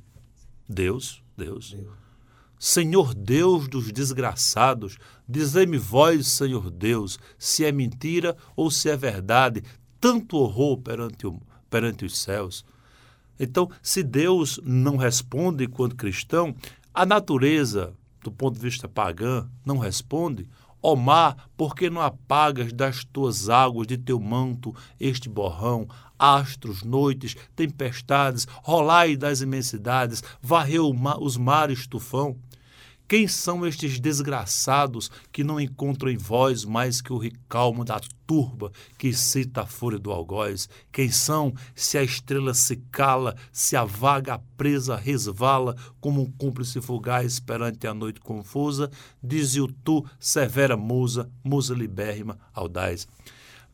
Deus, 0.67 1.21
Deus. 1.37 1.71
Deus. 1.71 2.01
Senhor 2.57 3.15
Deus 3.15 3.67
dos 3.67 3.91
desgraçados, 3.91 4.97
dizei-me 5.27 5.77
vós, 5.77 6.27
Senhor 6.27 6.69
Deus, 6.69 7.17
se 7.37 7.65
é 7.65 7.71
mentira 7.71 8.37
ou 8.55 8.69
se 8.69 8.89
é 8.89 8.95
verdade, 8.95 9.63
tanto 9.99 10.37
horror 10.37 10.77
perante 10.77 11.25
o, 11.25 11.41
perante 11.71 12.05
os 12.05 12.19
céus. 12.19 12.63
Então, 13.39 13.71
se 13.81 14.03
Deus 14.03 14.59
não 14.63 14.97
responde 14.97 15.65
quanto 15.65 15.95
cristão, 15.95 16.53
a 16.93 17.05
natureza, 17.05 17.93
do 18.21 18.31
ponto 18.31 18.55
de 18.55 18.61
vista 18.61 18.87
pagã, 18.87 19.49
não 19.65 19.79
responde. 19.79 20.47
Ó 20.83 20.95
mar, 20.95 21.49
por 21.55 21.73
que 21.73 21.89
não 21.89 22.01
apagas 22.01 22.73
das 22.73 23.03
tuas 23.03 23.49
águas 23.49 23.87
de 23.87 23.97
teu 23.97 24.19
manto 24.19 24.75
este 24.99 25.29
borrão? 25.29 25.87
Astros, 26.19 26.83
noites, 26.83 27.35
tempestades, 27.55 28.47
rolai 28.61 29.15
das 29.15 29.41
imensidades, 29.41 30.23
varreu 30.41 30.93
os 31.19 31.37
mares 31.37 31.87
tufão. 31.87 32.35
Quem 33.11 33.27
são 33.27 33.67
estes 33.67 33.99
desgraçados 33.99 35.11
que 35.33 35.43
não 35.43 35.59
encontram 35.59 36.09
em 36.09 36.15
vós 36.15 36.63
mais 36.63 37.01
que 37.01 37.11
o 37.11 37.17
recalmo 37.17 37.83
da 37.83 37.99
turba 38.25 38.71
que 38.97 39.09
excita 39.09 39.63
a 39.63 39.65
fúria 39.65 39.99
do 39.99 40.13
algoz? 40.13 40.69
Quem 40.93 41.11
são 41.11 41.53
se 41.75 41.97
a 41.97 42.03
estrela 42.03 42.53
se 42.53 42.77
cala, 42.89 43.35
se 43.51 43.75
a 43.75 43.83
vaga 43.83 44.39
presa 44.55 44.95
resvala 44.95 45.75
como 45.99 46.21
um 46.21 46.31
cúmplice 46.31 46.79
fugaz 46.79 47.37
perante 47.37 47.85
a 47.85 47.93
noite 47.93 48.21
confusa? 48.21 48.89
Dize-o 49.21 49.67
tu, 49.67 50.05
severa 50.17 50.77
musa, 50.77 51.29
musa 51.43 51.73
libérrima, 51.73 52.39
audaz. 52.53 53.09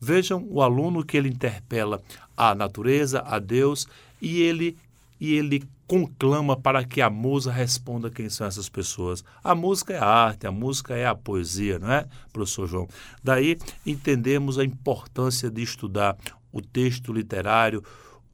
Vejam 0.00 0.48
o 0.50 0.60
aluno 0.60 1.04
que 1.04 1.16
ele 1.16 1.28
interpela 1.28 2.02
a 2.36 2.56
natureza, 2.56 3.22
a 3.24 3.38
Deus, 3.38 3.86
e 4.20 4.42
ele 4.42 4.76
e 5.20 5.34
ele 5.34 5.62
conclama 5.86 6.54
para 6.54 6.84
que 6.84 7.00
a 7.00 7.08
musa 7.08 7.50
responda 7.50 8.10
quem 8.10 8.28
são 8.28 8.46
essas 8.46 8.68
pessoas. 8.68 9.24
A 9.42 9.54
música 9.54 9.94
é 9.94 9.98
a 9.98 10.06
arte, 10.06 10.46
a 10.46 10.52
música 10.52 10.94
é 10.94 11.06
a 11.06 11.14
poesia, 11.14 11.78
não 11.78 11.90
é, 11.90 12.06
professor 12.32 12.66
João? 12.66 12.88
Daí 13.24 13.58
entendemos 13.86 14.58
a 14.58 14.64
importância 14.64 15.50
de 15.50 15.62
estudar 15.62 16.16
o 16.52 16.60
texto 16.60 17.12
literário, 17.12 17.82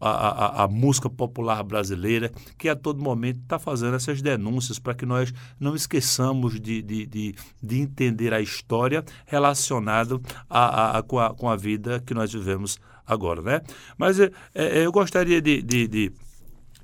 a, 0.01 0.11
a, 0.11 0.65
a, 0.65 0.69
música 0.69 1.09
popular 1.09 1.63
brasileira, 1.63 2.31
que 2.59 2.69
a 2.69 2.77
todo 2.77 3.03
momento 3.03 3.41
está 3.41 3.59
fazendo 3.59 3.97
essas 3.97 4.21
denúncias 4.21 4.79
para 4.79 4.95
que 4.95 5.07
nós 5.07 5.33
não 5.59 5.75
esqueçamos 5.75 6.61
de, 6.61 6.83
de, 6.83 7.07
de, 7.07 7.35
de 7.63 7.81
entender 7.81 8.35
a 8.35 8.41
história 8.41 9.05
relacionada 9.25 10.21
a, 10.51 10.99
a, 10.99 11.03
com, 11.03 11.19
a, 11.19 11.33
com 11.33 11.49
a 11.49 11.57
vida 11.57 12.03
que 12.05 12.13
nós 12.13 12.33
vivemos 12.33 12.79
agora. 13.07 13.41
Né? 13.41 13.61
Mas 13.97 14.21
é, 14.21 14.31
é, 14.55 14.85
eu 14.85 14.93
gostaria 14.93 15.41
de, 15.41 15.63
de, 15.63 15.89
de 15.89 16.13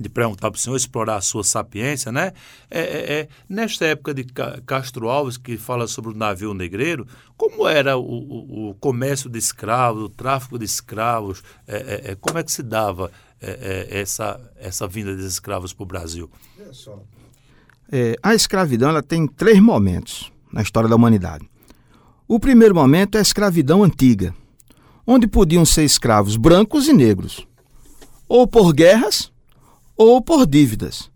de 0.00 0.08
perguntar 0.08 0.50
para 0.50 0.56
o 0.56 0.60
senhor, 0.60 0.76
explorar 0.76 1.16
a 1.16 1.20
sua 1.20 1.44
sapiência, 1.44 2.10
né? 2.10 2.32
É, 2.70 2.80
é, 2.80 3.12
é, 3.20 3.28
nesta 3.46 3.84
época 3.84 4.14
de 4.14 4.24
Castro 4.64 5.10
Alves, 5.10 5.36
que 5.36 5.58
fala 5.58 5.86
sobre 5.86 6.10
o 6.10 6.14
navio 6.14 6.54
negreiro, 6.54 7.06
como 7.36 7.68
era 7.68 7.98
o, 7.98 8.02
o, 8.02 8.70
o 8.70 8.74
comércio 8.76 9.28
de 9.28 9.38
escravos, 9.38 10.04
o 10.04 10.08
tráfico 10.08 10.58
de 10.58 10.64
escravos, 10.64 11.42
é, 11.68 11.76
é, 11.76 12.10
é 12.12 12.14
como 12.14 12.38
é 12.38 12.42
que 12.42 12.50
se 12.50 12.62
dava 12.62 13.12
essa, 13.88 14.38
essa 14.56 14.86
vinda 14.86 15.16
desses 15.16 15.32
escravos 15.32 15.72
para 15.72 15.82
o 15.82 15.86
Brasil? 15.86 16.30
a 18.22 18.34
escravidão 18.34 18.90
ela 18.90 19.02
tem 19.02 19.26
três 19.26 19.58
momentos 19.60 20.30
na 20.52 20.60
história 20.60 20.88
da 20.88 20.94
humanidade. 20.94 21.48
O 22.28 22.38
primeiro 22.38 22.74
momento 22.74 23.16
é 23.16 23.18
a 23.18 23.22
escravidão 23.22 23.82
antiga, 23.82 24.34
onde 25.06 25.26
podiam 25.26 25.64
ser 25.64 25.84
escravos 25.84 26.36
brancos 26.36 26.86
e 26.86 26.92
negros, 26.92 27.46
ou 28.28 28.46
por 28.46 28.74
guerras 28.74 29.32
ou 30.02 30.18
por 30.22 30.46
dívidas. 30.46 31.10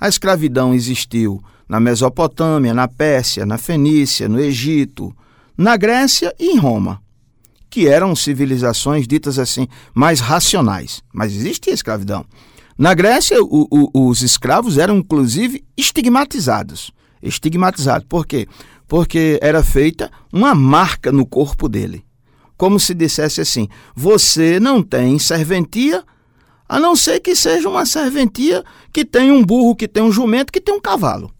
A 0.00 0.08
escravidão 0.08 0.74
existiu 0.74 1.40
na 1.68 1.78
Mesopotâmia, 1.78 2.74
na 2.74 2.88
Pérsia, 2.88 3.46
na 3.46 3.56
Fenícia, 3.56 4.28
no 4.28 4.40
Egito, 4.40 5.14
na 5.56 5.76
Grécia 5.76 6.34
e 6.36 6.50
em 6.50 6.58
Roma, 6.58 7.00
que 7.70 7.86
eram 7.86 8.16
civilizações 8.16 9.06
ditas 9.06 9.38
assim 9.38 9.68
mais 9.94 10.18
racionais, 10.18 11.00
mas 11.12 11.32
existia 11.32 11.72
escravidão. 11.72 12.26
Na 12.76 12.92
Grécia, 12.92 13.40
o, 13.40 13.68
o, 13.70 14.08
os 14.08 14.20
escravos 14.20 14.78
eram 14.78 14.96
inclusive 14.96 15.64
estigmatizados. 15.76 16.90
Estigmatizados. 17.22 18.04
Por 18.08 18.26
quê? 18.26 18.48
Porque 18.88 19.38
era 19.40 19.62
feita 19.62 20.10
uma 20.32 20.56
marca 20.56 21.12
no 21.12 21.24
corpo 21.24 21.68
dele. 21.68 22.04
Como 22.56 22.80
se 22.80 22.94
dissesse 22.94 23.40
assim: 23.40 23.68
você 23.94 24.58
não 24.58 24.82
tem 24.82 25.20
serventia, 25.20 26.02
a 26.68 26.80
não 26.80 26.96
ser 26.96 27.20
que 27.20 27.36
seja 27.36 27.68
uma 27.68 27.84
serventia 27.84 28.64
que 28.92 29.04
tem 29.04 29.30
um 29.30 29.44
burro, 29.44 29.76
que 29.76 29.86
tem 29.86 30.02
um 30.02 30.12
jumento, 30.12 30.52
que 30.52 30.60
tem 30.60 30.74
um 30.74 30.80
cavalo. 30.80 31.30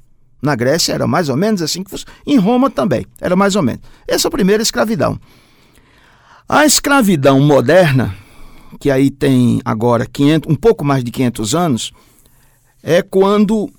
Na 0.41 0.55
Grécia 0.55 0.93
era 0.93 1.07
mais 1.07 1.29
ou 1.29 1.37
menos 1.37 1.63
assim 1.63 1.83
que 1.83 1.91
fosse. 1.91 2.05
Em 2.27 2.37
Roma 2.37 2.69
também, 2.69 3.07
era 3.21 3.35
mais 3.35 3.57
ou 3.57 3.63
menos. 3.63 3.81
Essa 4.07 4.27
é 4.27 4.29
a 4.29 4.33
primeira 4.33 4.63
escravidão. 4.63 5.19
A 6.47 6.67
escravidão 6.67 7.41
moderna, 7.41 8.15
que 8.79 8.91
aí 8.91 9.11
tem 9.11 9.63
agora 9.65 10.05
500, 10.05 10.53
um 10.53 10.55
pouco 10.55 10.85
mais 10.85 11.03
de 11.03 11.11
500 11.11 11.55
anos, 11.55 11.93
é 12.83 13.01
quando 13.01 13.73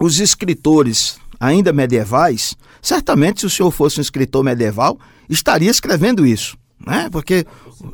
os 0.00 0.18
escritores 0.18 1.18
ainda 1.38 1.72
medievais, 1.72 2.56
certamente 2.80 3.40
se 3.40 3.46
o 3.46 3.50
senhor 3.50 3.70
fosse 3.70 3.98
um 3.98 4.02
escritor 4.02 4.42
medieval, 4.42 4.98
estaria 5.28 5.70
escrevendo 5.70 6.24
isso, 6.24 6.56
né? 6.80 7.10
porque 7.12 7.46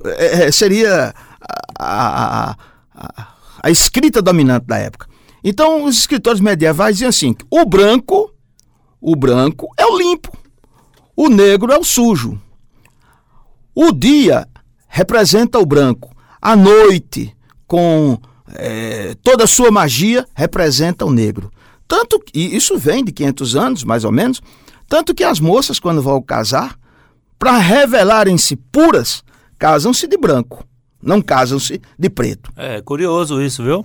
é, 0.05 0.45
é 0.45 0.53
seria 0.53 1.13
a, 1.79 2.57
a, 3.63 3.71
escrita 3.71 4.23
dominante 4.23 4.67
da 4.67 4.79
época. 4.79 5.09
Então 5.43 5.85
os 5.85 5.99
escritores 5.99 6.41
medievais 6.41 6.97
diziam 6.97 7.09
assim: 7.09 7.35
o 7.51 7.65
branco, 7.65 8.33
o 9.01 9.17
branco 9.17 9.69
é 9.77 9.87
o 9.87 9.99
limpo, 9.99 10.37
o 11.17 11.29
negro 11.29 11.73
é 11.73 11.79
o 11.79 11.85
sujo. 11.85 12.41
O 13.75 13.93
dia 13.93 14.47
representa 14.87 15.59
o 15.59 15.67
branco, 15.67 16.15
a 16.41 16.55
noite, 16.55 17.35
com 17.67 18.19
é, 18.55 19.15
toda 19.23 19.45
a 19.45 19.49
sua 19.49 19.71
magia, 19.71 20.27
representa 20.35 21.05
o 21.05 21.11
negro. 21.11 21.51
Tanto 21.89 22.23
e 22.35 22.55
isso 22.55 22.79
vem 22.79 23.05
de 23.05 23.13
500 23.13 23.57
anos, 23.57 23.85
mais 23.85 24.05
ou 24.05 24.13
menos, 24.13 24.41
tanto 24.89 25.15
que 25.15 25.25
as 25.25 25.41
moças 25.41 25.81
quando 25.81 26.03
vão 26.03 26.21
casar, 26.21 26.79
para 27.39 27.57
revelarem-se 27.59 28.57
puras, 28.57 29.25
casam-se 29.59 30.07
de 30.07 30.17
branco, 30.17 30.65
não 31.03 31.21
casam-se 31.21 31.81
de 31.99 32.11
preto. 32.11 32.51
É 32.57 32.81
curioso 32.81 33.43
isso, 33.43 33.63
viu? 33.63 33.83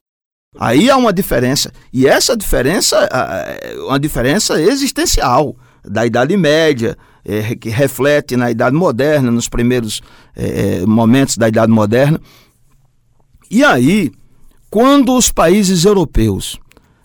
Aí 0.60 0.90
há 0.90 0.98
uma 0.98 1.14
diferença. 1.14 1.72
E 1.92 2.08
essa 2.08 2.36
diferença 2.36 2.98
é 2.98 3.76
uma 3.80 4.00
diferença 4.00 4.62
existencial 4.62 5.56
da 5.84 6.06
Idade 6.06 6.36
Média, 6.36 6.98
é, 7.26 7.56
que 7.56 7.70
reflete 7.70 8.38
na 8.38 8.50
Idade 8.50 8.76
Moderna, 8.76 9.30
nos 9.30 9.50
primeiros 9.50 10.02
é, 10.36 10.82
é, 10.82 10.86
momentos 10.86 11.38
da 11.38 11.48
Idade 11.48 11.72
Moderna. 11.72 12.20
E 13.52 13.64
aí, 13.64 14.12
quando 14.70 15.14
os 15.14 15.32
países 15.32 15.84
europeus 15.84 16.58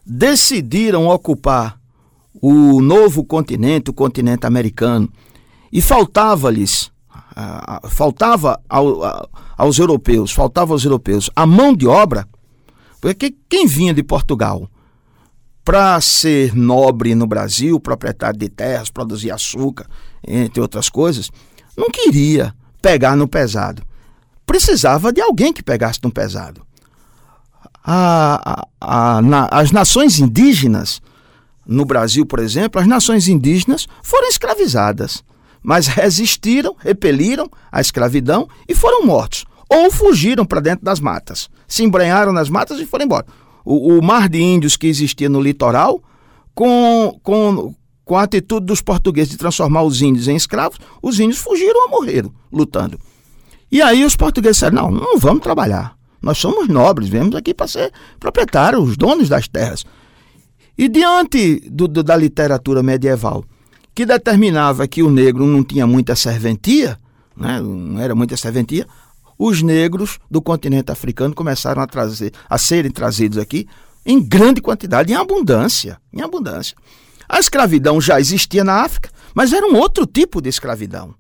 decidiram 0.05 1.09
ocupar 1.09 1.81
o 2.41 2.81
novo 2.81 3.25
continente, 3.25 3.91
o 3.91 3.95
continente 3.95 4.47
americano, 4.47 5.09
e 5.73 5.81
faltava-lhes, 5.81 6.92
faltava 7.89 8.61
ao, 8.69 9.29
aos 9.57 9.79
europeus, 9.79 10.33
faltava 10.33 10.73
aos 10.73 10.85
europeus 10.85 11.31
a 11.35 11.47
mão 11.47 11.75
de 11.75 11.87
obra, 11.87 12.29
porque 13.01 13.35
quem 13.49 13.67
vinha 13.67 13.95
de 13.95 14.03
Portugal 14.03 14.69
para 15.65 16.01
ser 16.01 16.55
nobre 16.55 17.15
no 17.15 17.27
Brasil, 17.27 17.79
proprietário 17.79 18.39
de 18.39 18.49
terras, 18.49 18.91
produzir 18.91 19.31
açúcar, 19.31 19.87
entre 20.27 20.61
outras 20.61 20.89
coisas, 20.89 21.31
não 21.77 21.91
queria 21.91 22.55
pegar 22.81 23.17
no 23.17 23.29
pesado. 23.29 23.83
Precisava 24.45 25.13
de 25.13 25.21
alguém 25.21 25.53
que 25.53 25.63
pegasse 25.63 26.01
no 26.03 26.11
pesado. 26.11 26.67
A, 27.85 28.67
a, 28.81 29.17
a, 29.17 29.23
na, 29.23 29.49
as 29.51 29.71
nações 29.71 30.19
indígenas, 30.19 31.01
no 31.67 31.85
Brasil, 31.85 32.27
por 32.27 32.41
exemplo, 32.41 32.81
as 32.81 32.87
nações 32.87 33.29
indígenas 33.29 33.87
foram 34.03 34.29
escravizadas, 34.29 35.25
mas 35.63 35.87
resistiram, 35.87 36.75
repeliram 36.79 37.49
a 37.71 37.81
escravidão 37.81 38.49
e 38.69 38.75
foram 38.75 39.07
mortos. 39.07 39.45
Ou 39.69 39.91
fugiram 39.91 40.45
para 40.45 40.61
dentro 40.61 40.85
das 40.85 41.01
matas, 41.01 41.49
se 41.67 41.83
embrenharam 41.83 42.33
nas 42.33 42.51
matas 42.51 42.79
e 42.79 42.87
foram 42.87 43.05
embora. 43.05 43.27
O, 43.65 43.97
o 43.97 44.03
mar 44.03 44.29
de 44.29 44.41
índios 44.41 44.77
que 44.77 44.87
existia 44.87 45.29
no 45.29 45.41
litoral, 45.41 46.03
com, 46.55 47.19
com, 47.23 47.75
com 48.05 48.17
a 48.17 48.25
atitude 48.25 48.67
dos 48.67 48.83
portugueses 48.83 49.31
de 49.31 49.39
transformar 49.39 49.83
os 49.83 50.03
índios 50.03 50.29
em 50.29 50.37
escravos, 50.37 50.79
os 51.01 51.19
índios 51.19 51.39
fugiram 51.39 51.85
ou 51.85 51.91
morreram 51.91 52.33
lutando. 52.53 52.99
E 53.71 53.81
aí 53.81 54.05
os 54.05 54.15
portugueses 54.15 54.57
disseram: 54.57 54.91
não, 54.91 54.91
não 54.91 55.19
vamos 55.19 55.43
trabalhar. 55.43 55.97
Nós 56.21 56.39
somos 56.39 56.69
nobres, 56.69 57.09
viemos 57.09 57.35
aqui 57.35 57.55
para 57.55 57.67
ser 57.67 57.91
proprietários, 58.21 58.91
os 58.91 58.97
donos 58.97 59.29
das 59.29 59.49
terras. 59.49 59.85
E 60.77 60.89
diante 60.89 61.69
do, 61.71 61.89
do, 61.89 62.03
da 62.03 62.17
literatura 62.17 62.83
medieval, 62.83 63.45
que 63.95 64.07
determinava 64.07 64.87
que 64.89 65.03
o 65.03 65.11
negro 65.11 65.47
não 65.47 65.63
tinha 65.63 65.87
muita 65.87 66.17
serventia, 66.17 66.99
né, 67.37 67.61
não 67.61 68.01
era 68.01 68.15
muita 68.15 68.37
serventia, 68.37 68.87
os 69.39 69.63
negros 69.63 70.19
do 70.31 70.41
continente 70.41 70.93
africano 70.93 71.35
começaram 71.35 71.83
a 71.83 71.87
trazer, 71.87 72.33
a 72.49 72.59
serem 72.59 72.91
trazidos 72.91 73.39
aqui 73.39 73.67
em 74.05 74.23
grande 74.23 74.61
quantidade, 74.61 75.13
em 75.13 75.17
abundância, 75.17 75.99
em 76.13 76.21
abundância. 76.21 76.77
A 77.29 77.39
escravidão 77.39 78.01
já 78.01 78.21
existia 78.21 78.65
na 78.65 78.83
África, 78.83 79.11
mas 79.35 79.53
era 79.53 79.67
um 79.67 79.77
outro 79.77 80.07
tipo 80.07 80.41
de 80.41 80.49
escravidão. 80.49 81.15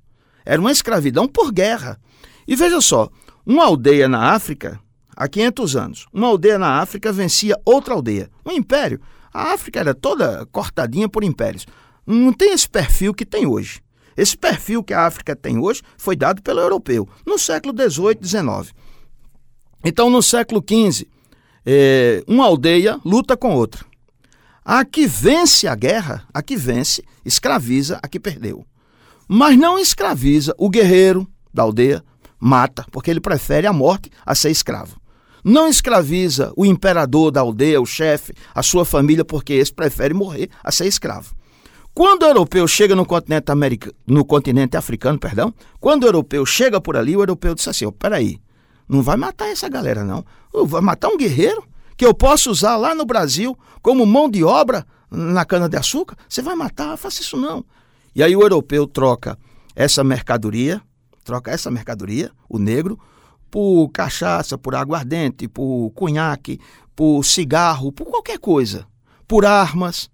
Era 0.44 0.61
uma 0.61 0.72
escravidão 0.72 1.26
por 1.26 1.52
guerra. 1.52 1.98
E 2.46 2.56
veja 2.56 2.80
só, 2.80 3.08
uma 3.46 3.64
aldeia 3.64 4.08
na 4.08 4.32
África, 4.32 4.80
há 5.16 5.28
500 5.28 5.76
anos, 5.76 6.06
uma 6.12 6.26
aldeia 6.26 6.58
na 6.58 6.80
África 6.80 7.12
vencia 7.12 7.58
outra 7.64 7.94
aldeia, 7.94 8.30
um 8.44 8.52
império. 8.52 9.00
A 9.32 9.52
África 9.52 9.80
era 9.80 9.94
toda 9.94 10.46
cortadinha 10.46 11.08
por 11.08 11.24
impérios. 11.24 11.66
Não 12.12 12.33
tem 12.33 12.53
esse 12.53 12.68
perfil 12.68 13.14
que 13.14 13.25
tem 13.25 13.46
hoje. 13.46 13.81
Esse 14.16 14.37
perfil 14.37 14.85
que 14.85 14.92
a 14.92 15.07
África 15.07 15.35
tem 15.35 15.59
hoje 15.59 15.83
foi 15.96 16.14
dado 16.14 16.42
pelo 16.42 16.61
europeu 16.61 17.09
no 17.25 17.38
século 17.38 17.75
XVIII, 17.75 18.18
XIX. 18.22 18.75
Então, 19.83 20.11
no 20.11 20.22
século 20.22 20.62
XV, 20.62 21.09
é, 21.64 22.22
uma 22.27 22.44
aldeia 22.44 23.01
luta 23.05 23.37
com 23.37 23.55
outra. 23.55 23.85
A 24.64 24.85
que 24.85 25.07
vence 25.07 25.66
a 25.66 25.75
guerra, 25.75 26.25
a 26.33 26.42
que 26.42 26.55
vence, 26.55 27.03
escraviza 27.25 27.98
a 28.03 28.07
que 28.07 28.20
perdeu. 28.20 28.64
Mas 29.27 29.57
não 29.57 29.79
escraviza 29.79 30.55
o 30.59 30.68
guerreiro 30.68 31.27
da 31.53 31.62
aldeia, 31.62 32.05
mata, 32.38 32.85
porque 32.92 33.11
ele 33.11 33.20
prefere 33.20 33.66
a 33.66 33.72
morte 33.72 34.11
a 34.25 34.35
ser 34.35 34.51
escravo. 34.51 35.01
Não 35.42 35.66
escraviza 35.66 36.53
o 36.57 36.64
imperador 36.66 37.31
da 37.33 37.40
aldeia, 37.40 37.81
o 37.81 37.87
chefe, 37.87 38.35
a 38.55 38.62
sua 38.62 38.85
família, 38.85 39.25
porque 39.25 39.55
esse 39.55 39.72
prefere 39.72 40.14
morrer 40.14 40.51
a 40.62 40.70
ser 40.70 40.87
escravo. 40.87 41.35
Quando 41.94 42.22
o 42.22 42.26
europeu 42.26 42.66
chega 42.66 42.96
no 42.96 43.05
continente, 43.05 43.52
americano, 43.52 43.94
no 44.07 44.24
continente 44.24 44.76
africano, 44.76 45.18
perdão, 45.18 45.52
quando 45.78 46.05
o 46.05 46.07
europeu 46.07 46.46
chega 46.46 46.81
por 46.81 46.96
ali, 46.96 47.14
o 47.14 47.20
europeu 47.20 47.55
diz 47.55 47.68
assim: 47.68 47.85
oh, 47.85 47.92
peraí, 47.92 48.40
não 48.88 49.02
vai 49.02 49.16
matar 49.16 49.48
essa 49.48 49.68
galera, 49.68 50.05
não. 50.05 50.24
Vai 50.66 50.81
matar 50.81 51.09
um 51.09 51.18
guerreiro 51.18 51.62
que 51.96 52.05
eu 52.05 52.14
posso 52.14 52.50
usar 52.50 52.76
lá 52.76 52.94
no 52.94 53.05
Brasil 53.05 53.57
como 53.83 54.07
mão 54.07 54.31
de 54.31 54.42
obra 54.42 54.87
na 55.11 55.44
cana-de-açúcar? 55.44 56.16
Você 56.28 56.40
vai 56.40 56.55
matar? 56.55 56.96
Faça 56.96 57.20
isso 57.20 57.37
não. 57.37 57.64
E 58.14 58.22
aí 58.22 58.35
o 58.35 58.42
europeu 58.42 58.87
troca 58.87 59.38
essa 59.76 60.02
mercadoria, 60.02 60.81
troca 61.24 61.50
essa 61.50 61.70
mercadoria, 61.70 62.31
o 62.48 62.59
negro, 62.59 62.98
por 63.50 63.88
cachaça, 63.90 64.57
por 64.57 64.74
aguardente, 64.74 65.46
por 65.46 65.90
cunhaque, 65.90 66.59
por 66.96 67.22
cigarro, 67.22 67.92
por 67.92 68.07
qualquer 68.07 68.38
coisa, 68.38 68.87
por 69.28 69.44
armas 69.44 70.11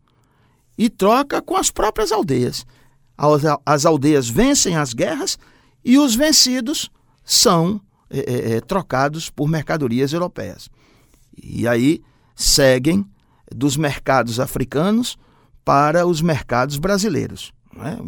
e 0.78 0.88
troca 0.88 1.42
com 1.42 1.56
as 1.56 1.70
próprias 1.70 2.12
aldeias. 2.12 2.64
As 3.66 3.84
aldeias 3.84 4.28
vencem 4.28 4.76
as 4.76 4.94
guerras 4.94 5.36
e 5.84 5.98
os 5.98 6.14
vencidos 6.14 6.88
são 7.24 7.80
é, 8.08 8.54
é, 8.54 8.60
trocados 8.60 9.28
por 9.28 9.48
mercadorias 9.48 10.12
europeias. 10.12 10.70
E 11.36 11.66
aí 11.66 12.00
seguem 12.34 13.04
dos 13.54 13.76
mercados 13.76 14.38
africanos 14.38 15.18
para 15.64 16.06
os 16.06 16.22
mercados 16.22 16.78
brasileiros. 16.78 17.52
Né? 17.74 17.98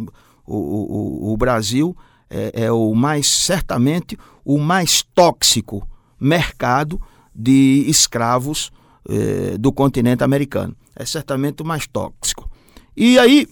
O, 0.46 0.56
o, 0.56 1.33
o, 1.33 1.37
Brasil 1.37 1.96
é, 2.28 2.64
é 2.64 2.72
o 2.72 2.94
mais, 2.94 3.26
certamente, 3.26 4.16
o 4.44 4.59
mais 4.59 5.02
tóxico 5.02 5.87
mercado 6.18 7.00
de 7.35 7.85
escravos 7.88 8.70
é, 9.09 9.59
do 9.59 9.72
continente 9.72 10.22
americano. 10.24 10.76
É 10.94 11.04
certamente 11.04 11.62
o 11.62 11.66
mais 11.66 11.87
tóxico. 11.87 12.49
E 12.96 13.18
aí 13.18 13.48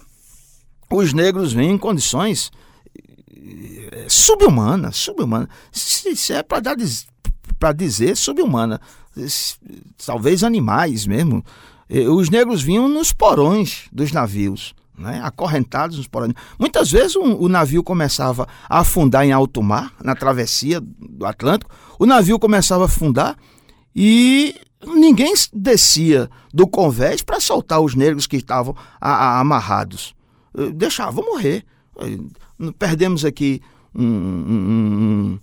os 0.91 1.13
negros 1.13 1.53
vêm 1.53 1.73
em 1.73 1.79
condições 1.79 2.51
eh, 3.93 4.07
subhumanas, 4.09 4.97
subhumanas. 4.97 5.49
Se, 5.71 6.33
é 6.33 6.43
para 6.43 6.61
para 7.59 7.73
dizer 7.73 8.17
subhumana, 8.17 8.81
talvez 10.05 10.45
animais 10.45 11.07
mesmo. 11.07 11.45
Os 12.15 12.29
negros 12.29 12.63
vinham 12.63 12.89
nos 12.89 13.13
porões 13.13 13.87
dos 13.91 14.13
navios, 14.13 14.75
né? 14.97 15.21
acorrentados 15.25 15.97
nos 15.97 16.07
porões. 16.07 16.35
Muitas 16.59 16.91
vezes 16.91 17.17
um, 17.17 17.35
o 17.37 17.49
navio 17.49 17.83
começava 17.83 18.47
a 18.69 18.81
afundar 18.81 19.25
em 19.25 19.33
alto 19.33 19.63
mar, 19.63 19.93
na 20.05 20.15
travessia 20.15 20.81
do 20.81 21.25
Atlântico, 21.25 21.71
o 21.99 22.05
navio 22.05 22.39
começava 22.39 22.85
a 22.85 22.87
afundar 22.87 23.37
e 23.97 24.55
ninguém 24.87 25.33
descia 25.53 26.31
do 26.53 26.67
convés 26.67 27.23
para 27.23 27.41
soltar 27.41 27.81
os 27.81 27.95
negros 27.95 28.27
que 28.27 28.37
estavam 28.37 28.77
a, 29.01 29.11
a, 29.11 29.41
amarrados. 29.41 30.15
Deixavam 30.75 31.25
morrer. 31.25 31.65
Perdemos 32.79 33.25
aqui 33.25 33.61
um, 33.95 34.05
um, 34.05 35.39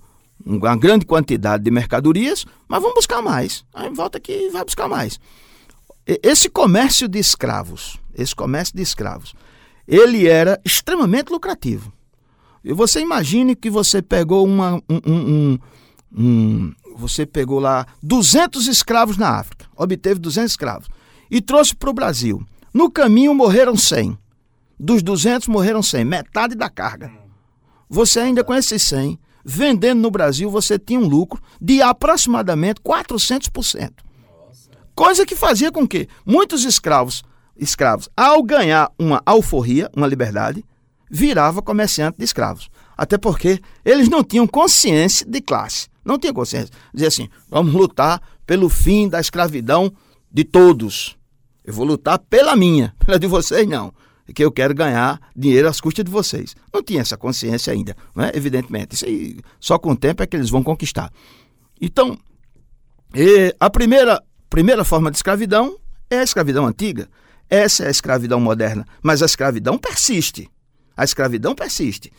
um, 0.46 0.58
uma 0.58 0.76
grande 0.76 1.06
quantidade 1.06 1.64
de 1.64 1.72
mercadorias, 1.72 2.46
mas 2.68 2.82
vamos 2.82 2.96
buscar 2.96 3.22
mais. 3.22 3.66
Aí 3.74 3.90
volta 3.90 4.18
aqui 4.18 4.34
e 4.34 4.50
vai 4.50 4.64
buscar 4.64 4.88
mais. 4.88 5.20
Esse 6.06 6.50
comércio 6.50 7.08
de 7.08 7.20
escravos, 7.20 7.98
esse 8.16 8.36
comércio 8.36 8.76
de 8.76 8.82
escravos, 8.84 9.34
ele 9.88 10.28
era 10.28 10.60
extremamente 10.64 11.32
lucrativo. 11.32 11.92
E 12.64 12.74
você 12.74 13.00
imagine 13.00 13.56
que 13.56 13.70
você 13.70 14.02
pegou 14.02 14.46
uma, 14.46 14.82
um, 14.90 15.00
um, 15.06 15.60
um, 16.18 16.74
você 16.96 17.26
pegou 17.26 17.60
lá 17.60 17.86
200 18.02 18.68
escravos 18.68 19.18
na 19.18 19.30
África, 19.30 19.66
obteve 19.76 20.20
200 20.20 20.52
escravos 20.52 20.88
e 21.30 21.42
trouxe 21.42 21.76
para 21.76 21.90
o 21.90 21.94
Brasil. 21.94 22.44
No 22.74 22.90
caminho 22.90 23.34
morreram 23.34 23.76
100. 23.76 24.18
Dos 24.80 25.02
200 25.02 25.48
morreram 25.48 25.82
100, 25.82 26.06
metade 26.06 26.56
da 26.56 26.70
carga. 26.70 27.12
Você 27.90 28.20
ainda 28.20 28.44
com 28.44 28.54
esses 28.54 28.82
100, 28.84 29.20
vendendo 29.44 30.02
no 30.02 30.12
Brasil, 30.12 30.50
você 30.50 30.78
tinha 30.78 31.00
um 31.00 31.08
lucro 31.08 31.42
de 31.62 31.82
aproximadamente 31.82 32.82
400%. 32.82 33.92
Coisa 34.96 35.26
que 35.26 35.36
fazia 35.36 35.72
com 35.72 35.88
que 35.88 36.08
muitos 36.26 36.64
escravos, 36.64 37.24
escravos, 37.56 38.10
ao 38.16 38.42
ganhar 38.42 38.92
uma 38.98 39.22
alforria, 39.26 39.90
uma 39.96 40.08
liberdade, 40.08 40.66
virava 41.10 41.62
comerciante 41.62 42.18
de 42.18 42.26
escravos. 42.26 42.70
Até 42.98 43.18
porque 43.18 43.62
eles 43.84 44.10
não 44.10 44.24
tinham 44.24 44.48
consciência 44.48 45.26
de 45.26 45.42
classe. 45.42 45.88
Não 46.06 46.20
tinham 46.20 46.34
consciência. 46.34 46.74
Dizer 46.94 47.08
assim, 47.08 47.28
vamos 47.50 47.74
lutar 47.74 48.22
pelo 48.46 48.70
fim 48.70 49.10
da 49.10 49.20
escravidão 49.20 49.92
de 50.32 50.44
todos. 50.44 51.18
Eu 51.64 51.74
vou 51.74 51.86
lutar 51.86 52.20
pela 52.20 52.56
minha, 52.56 52.96
pela 53.04 53.18
de 53.18 53.28
vocês 53.28 53.68
não. 53.68 53.92
Que 54.34 54.44
eu 54.44 54.52
quero 54.52 54.74
ganhar 54.74 55.20
dinheiro 55.36 55.68
às 55.68 55.82
custas 55.82 56.06
de 56.06 56.12
vocês. 56.12 56.56
Não 56.74 56.82
tinha 56.84 57.02
essa 57.02 57.18
consciência 57.18 57.74
ainda, 57.74 57.96
né? 58.16 58.32
evidentemente. 58.34 58.96
Isso 58.96 59.06
aí, 59.06 59.40
só 59.60 59.78
com 59.78 59.92
o 59.92 59.96
tempo 59.96 60.24
é 60.24 60.28
que 60.28 60.36
eles 60.36 60.50
vão 60.50 60.64
conquistar. 60.64 61.12
Então, 61.80 62.18
a 63.60 63.70
primeira 63.70 64.22
primeira 64.50 64.86
forma 64.86 65.12
de 65.12 65.18
escravidão 65.18 65.78
é 66.10 66.20
a 66.20 66.24
escravidão 66.24 66.66
antiga. 66.66 67.10
Essa 67.50 67.84
é 67.84 67.88
a 67.88 67.92
escravidão 67.92 68.40
moderna. 68.40 68.88
Mas 69.04 69.22
a 69.22 69.26
escravidão 69.26 69.78
persiste. 69.78 70.50
A 70.96 71.04
escravidão 71.04 71.54
persiste. 71.54 72.12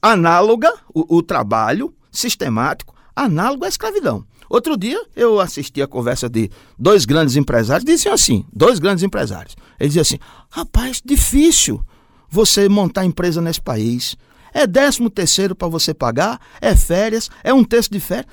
Análoga, 0.00 0.72
o, 0.94 1.18
o 1.18 1.22
trabalho 1.22 1.94
sistemático, 2.10 2.95
análogo 3.16 3.64
à 3.64 3.68
escravidão. 3.68 4.24
Outro 4.48 4.76
dia 4.76 5.02
eu 5.16 5.40
assisti 5.40 5.82
a 5.82 5.88
conversa 5.88 6.28
de 6.28 6.50
dois 6.78 7.04
grandes 7.04 7.34
empresários, 7.34 7.84
diziam 7.84 8.14
assim, 8.14 8.44
dois 8.52 8.78
grandes 8.78 9.02
empresários. 9.02 9.56
Eles 9.80 9.94
diziam 9.94 10.02
assim, 10.02 10.18
rapaz, 10.50 11.02
difícil 11.04 11.82
você 12.28 12.68
montar 12.68 13.04
empresa 13.04 13.40
nesse 13.40 13.60
país. 13.60 14.16
É 14.52 14.66
décimo 14.66 15.10
terceiro 15.10 15.54
para 15.54 15.68
você 15.68 15.92
pagar, 15.92 16.40
é 16.60 16.76
férias, 16.76 17.30
é 17.42 17.52
um 17.52 17.64
terço 17.64 17.90
de 17.90 17.98
férias. 17.98 18.26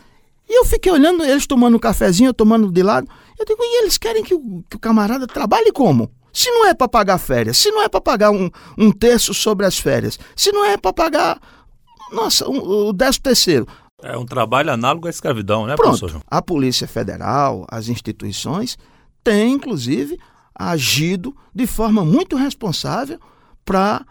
E 0.48 0.60
eu 0.60 0.66
fiquei 0.66 0.92
olhando 0.92 1.24
eles 1.24 1.48
tomando 1.48 1.76
um 1.76 1.80
cafezinho, 1.80 2.30
eu 2.30 2.34
tomando 2.34 2.72
de 2.72 2.84
lado. 2.84 3.08
Eu 3.40 3.46
digo, 3.46 3.62
e 3.62 3.82
eles 3.82 3.98
querem 3.98 4.24
que 4.24 4.36
o, 4.36 4.64
que 4.70 4.76
o 4.76 4.80
camarada 4.80 5.26
trabalhe 5.26 5.72
como? 5.72 6.12
Se 6.32 6.50
não 6.50 6.66
é 6.66 6.74
para 6.74 6.88
pagar 6.88 7.18
férias, 7.18 7.58
se 7.58 7.72
não 7.72 7.82
é 7.82 7.90
para 7.90 8.02
pagar 8.02 8.32
um, 8.32 8.50
um 8.78 8.92
terço 8.92 9.34
sobre 9.34 9.66
as 9.66 9.78
férias, 9.78 10.20
se 10.36 10.52
não 10.52 10.66
é 10.66 10.78
para 10.78 10.92
pagar, 10.92 11.40
nossa, 12.12 12.48
um, 12.50 12.88
o 12.88 12.94
décimo 12.94 13.24
terceiro. 13.24 13.68
É 14.04 14.18
um 14.18 14.26
trabalho 14.26 14.70
análogo 14.70 15.08
à 15.08 15.10
escravidão, 15.10 15.66
né, 15.66 15.76
Pronto, 15.76 15.98
professor? 15.98 16.22
A 16.28 16.42
Polícia 16.42 16.88
Federal, 16.88 17.66
as 17.70 17.88
instituições, 17.88 18.78
têm, 19.24 19.54
inclusive, 19.54 20.20
agido 20.54 21.36
de 21.56 21.66
forma 21.66 22.04
muito 22.04 22.36
responsável 22.36 23.18
para 23.64 24.06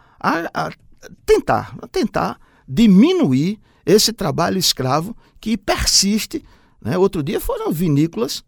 tentar, 1.26 1.76
tentar 1.90 2.38
diminuir 2.66 3.60
esse 3.84 4.12
trabalho 4.12 4.58
escravo 4.58 5.14
que 5.38 5.58
persiste. 5.58 6.42
Né? 6.80 6.96
Outro 6.96 7.22
dia 7.22 7.38
foram 7.38 7.70
vinícolas, 7.70 8.42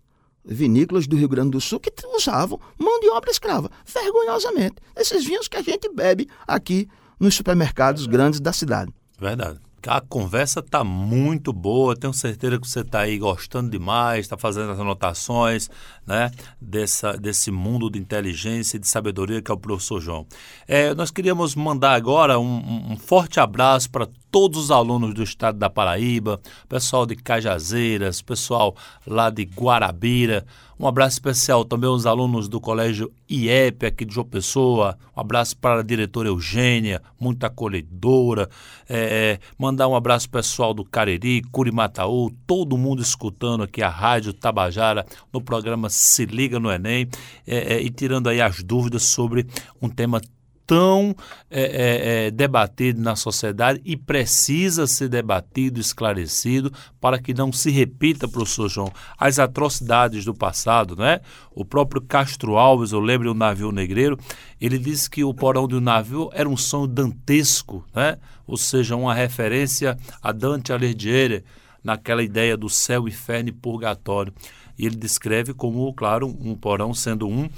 vinícolas 0.44 1.06
do 1.06 1.14
Rio 1.14 1.28
Grande 1.28 1.50
do 1.50 1.60
Sul 1.60 1.78
que 1.78 1.92
usavam 2.14 2.58
mão 2.78 2.98
de 3.00 3.10
obra 3.10 3.30
escrava, 3.30 3.70
vergonhosamente. 3.84 4.76
Esses 4.96 5.24
vinhos 5.24 5.46
que 5.46 5.58
a 5.58 5.62
gente 5.62 5.92
bebe 5.92 6.26
aqui 6.46 6.88
nos 7.20 7.34
supermercados 7.34 8.06
grandes 8.06 8.40
da 8.40 8.52
cidade. 8.52 8.92
Verdade. 9.20 9.60
A 9.86 10.00
conversa 10.00 10.60
está 10.60 10.82
muito 10.82 11.52
boa, 11.52 11.94
tenho 11.96 12.12
certeza 12.12 12.58
que 12.58 12.66
você 12.66 12.80
está 12.80 13.00
aí 13.00 13.18
gostando 13.18 13.70
demais, 13.70 14.20
está 14.20 14.36
fazendo 14.36 14.72
as 14.72 14.80
anotações 14.80 15.68
né, 16.06 16.30
dessa, 16.60 17.14
desse 17.14 17.50
mundo 17.50 17.90
de 17.90 17.98
inteligência 17.98 18.76
e 18.76 18.80
de 18.80 18.88
sabedoria 18.88 19.40
que 19.40 19.50
é 19.50 19.54
o 19.54 19.58
professor 19.58 20.00
João. 20.00 20.26
É, 20.66 20.94
nós 20.94 21.10
queríamos 21.10 21.54
mandar 21.54 21.94
agora 21.94 22.38
um, 22.38 22.92
um 22.92 22.96
forte 22.96 23.40
abraço 23.40 23.90
para 23.90 24.08
todos 24.34 24.58
os 24.58 24.70
alunos 24.72 25.14
do 25.14 25.22
estado 25.22 25.58
da 25.58 25.70
Paraíba, 25.70 26.40
pessoal 26.68 27.06
de 27.06 27.14
Cajazeiras, 27.14 28.20
pessoal 28.20 28.74
lá 29.06 29.30
de 29.30 29.44
Guarabira. 29.44 30.44
Um 30.76 30.88
abraço 30.88 31.14
especial 31.14 31.64
também 31.64 31.88
aos 31.88 32.04
alunos 32.04 32.48
do 32.48 32.60
Colégio 32.60 33.12
IEP 33.30 33.86
aqui 33.86 34.04
de 34.04 34.12
João 34.12 34.26
Pessoa. 34.26 34.98
Um 35.16 35.20
abraço 35.20 35.56
para 35.56 35.78
a 35.78 35.84
diretora 35.84 36.28
Eugênia, 36.28 37.00
muito 37.18 37.44
acolhedora. 37.44 38.50
É, 38.88 39.38
é 39.38 39.38
mandar 39.56 39.86
um 39.86 39.94
abraço 39.94 40.28
pessoal 40.28 40.74
do 40.74 40.84
Cariri, 40.84 41.42
Curimataú, 41.52 42.30
todo 42.44 42.76
mundo 42.76 43.02
escutando 43.02 43.62
aqui 43.62 43.82
a 43.82 43.88
Rádio 43.88 44.32
Tabajara 44.32 45.06
no 45.32 45.40
programa 45.40 45.88
Se 45.94 46.26
Liga 46.26 46.58
no 46.58 46.70
Enem 46.70 47.08
é, 47.46 47.74
é 47.74 47.82
e 47.82 47.90
tirando 47.90 48.28
aí 48.28 48.40
as 48.40 48.62
dúvidas 48.62 49.02
sobre 49.04 49.46
um 49.80 49.88
tema 49.88 50.20
tão 50.66 51.14
é, 51.50 51.62
é, 51.62 52.26
é, 52.26 52.30
debatido 52.30 53.00
na 53.00 53.16
sociedade 53.16 53.80
e 53.84 53.96
precisa 53.96 54.86
ser 54.86 55.08
debatido, 55.08 55.80
esclarecido, 55.80 56.72
para 57.00 57.18
que 57.18 57.34
não 57.34 57.52
se 57.52 57.70
repita, 57.70 58.28
professor 58.28 58.68
João, 58.68 58.92
as 59.18 59.38
atrocidades 59.38 60.24
do 60.24 60.34
passado, 60.34 60.96
né? 60.96 61.20
O 61.54 61.64
próprio 61.64 62.00
Castro 62.00 62.56
Alves, 62.56 62.92
eu 62.92 63.00
lembro 63.00 63.30
o 63.30 63.34
navio 63.34 63.70
negreiro, 63.70 64.18
ele 64.60 64.78
disse 64.78 65.08
que 65.08 65.22
o 65.22 65.34
porão 65.34 65.68
do 65.68 65.80
navio 65.80 66.30
era 66.32 66.48
um 66.48 66.56
sonho 66.56 66.86
dantesco, 66.86 67.84
né? 67.94 68.16
Ou 68.46 68.56
seja, 68.56 68.96
uma 68.96 69.14
referência 69.14 69.96
a 70.22 70.32
Dante 70.32 70.72
Alighieri, 70.72 71.44
naquela 71.82 72.22
ideia 72.22 72.56
do 72.56 72.70
céu, 72.70 73.06
inferno 73.06 73.50
e 73.50 73.52
purgatório. 73.52 74.32
E 74.78 74.86
ele 74.86 74.96
descreve 74.96 75.54
como, 75.54 75.92
claro, 75.94 76.26
um 76.26 76.54
porão 76.54 76.92
sendo 76.94 77.28
um 77.28 77.48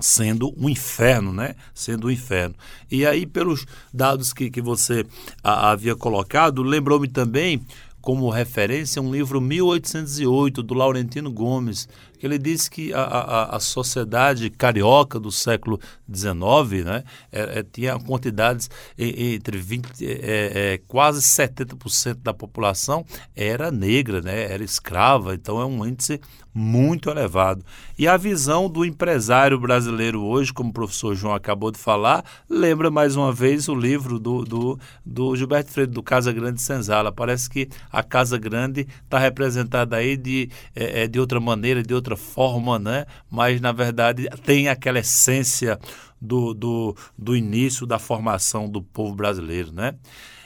sendo 0.00 0.54
um 0.56 0.68
inferno, 0.68 1.32
né? 1.32 1.56
Sendo 1.74 2.06
um 2.06 2.10
inferno. 2.10 2.54
E 2.90 3.04
aí, 3.04 3.26
pelos 3.26 3.66
dados 3.92 4.32
que, 4.32 4.48
que 4.48 4.60
você 4.60 5.04
a, 5.42 5.72
havia 5.72 5.96
colocado, 5.96 6.62
lembrou-me 6.62 7.08
também 7.08 7.60
como 8.00 8.30
referência 8.30 9.02
um 9.02 9.12
livro 9.12 9.40
1808 9.40 10.62
do 10.62 10.74
Laurentino 10.74 11.30
Gomes, 11.30 11.88
ele 12.26 12.38
disse 12.38 12.70
que 12.70 12.92
a, 12.92 13.02
a, 13.02 13.56
a 13.56 13.60
sociedade 13.60 14.50
carioca 14.50 15.18
do 15.18 15.30
século 15.30 15.80
XIX 16.12 16.84
né, 16.84 17.04
é, 17.30 17.58
é, 17.60 17.62
tinha 17.62 17.98
quantidades 17.98 18.70
entre 18.96 19.58
20, 19.58 20.04
é, 20.04 20.74
é, 20.74 20.80
quase 20.86 21.20
70% 21.20 22.18
da 22.22 22.34
população 22.34 23.04
era 23.34 23.70
negra, 23.70 24.20
né, 24.20 24.52
era 24.52 24.64
escrava, 24.64 25.34
então 25.34 25.60
é 25.60 25.64
um 25.64 25.86
índice 25.86 26.20
muito 26.58 27.08
elevado. 27.08 27.64
E 27.96 28.08
a 28.08 28.16
visão 28.16 28.68
do 28.68 28.84
empresário 28.84 29.58
brasileiro 29.58 30.22
hoje, 30.22 30.52
como 30.52 30.70
o 30.70 30.72
professor 30.72 31.14
João 31.14 31.34
acabou 31.34 31.70
de 31.70 31.78
falar, 31.78 32.24
lembra 32.50 32.90
mais 32.90 33.14
uma 33.14 33.32
vez 33.32 33.68
o 33.68 33.74
livro 33.74 34.18
do, 34.18 34.44
do, 34.44 34.78
do 35.06 35.36
Gilberto 35.36 35.70
Freire, 35.70 35.92
do 35.92 36.02
Casa 36.02 36.32
Grande 36.32 36.60
Senzala. 36.60 37.12
Parece 37.12 37.48
que 37.48 37.68
a 37.92 38.02
Casa 38.02 38.36
Grande 38.36 38.88
está 39.04 39.18
representada 39.18 39.96
aí 39.96 40.16
de, 40.16 40.50
é, 40.74 41.04
é, 41.04 41.06
de 41.06 41.20
outra 41.20 41.38
maneira, 41.38 41.82
de 41.82 41.94
outra 41.94 42.07
outra 42.08 42.16
forma, 42.16 42.78
né? 42.78 43.06
mas 43.30 43.60
na 43.60 43.72
verdade 43.72 44.28
tem 44.44 44.68
aquela 44.68 44.98
essência 44.98 45.78
do, 46.20 46.54
do, 46.54 46.96
do 47.16 47.36
início 47.36 47.86
da 47.86 47.98
formação 47.98 48.68
do 48.68 48.82
povo 48.82 49.14
brasileiro. 49.14 49.72
Né? 49.72 49.94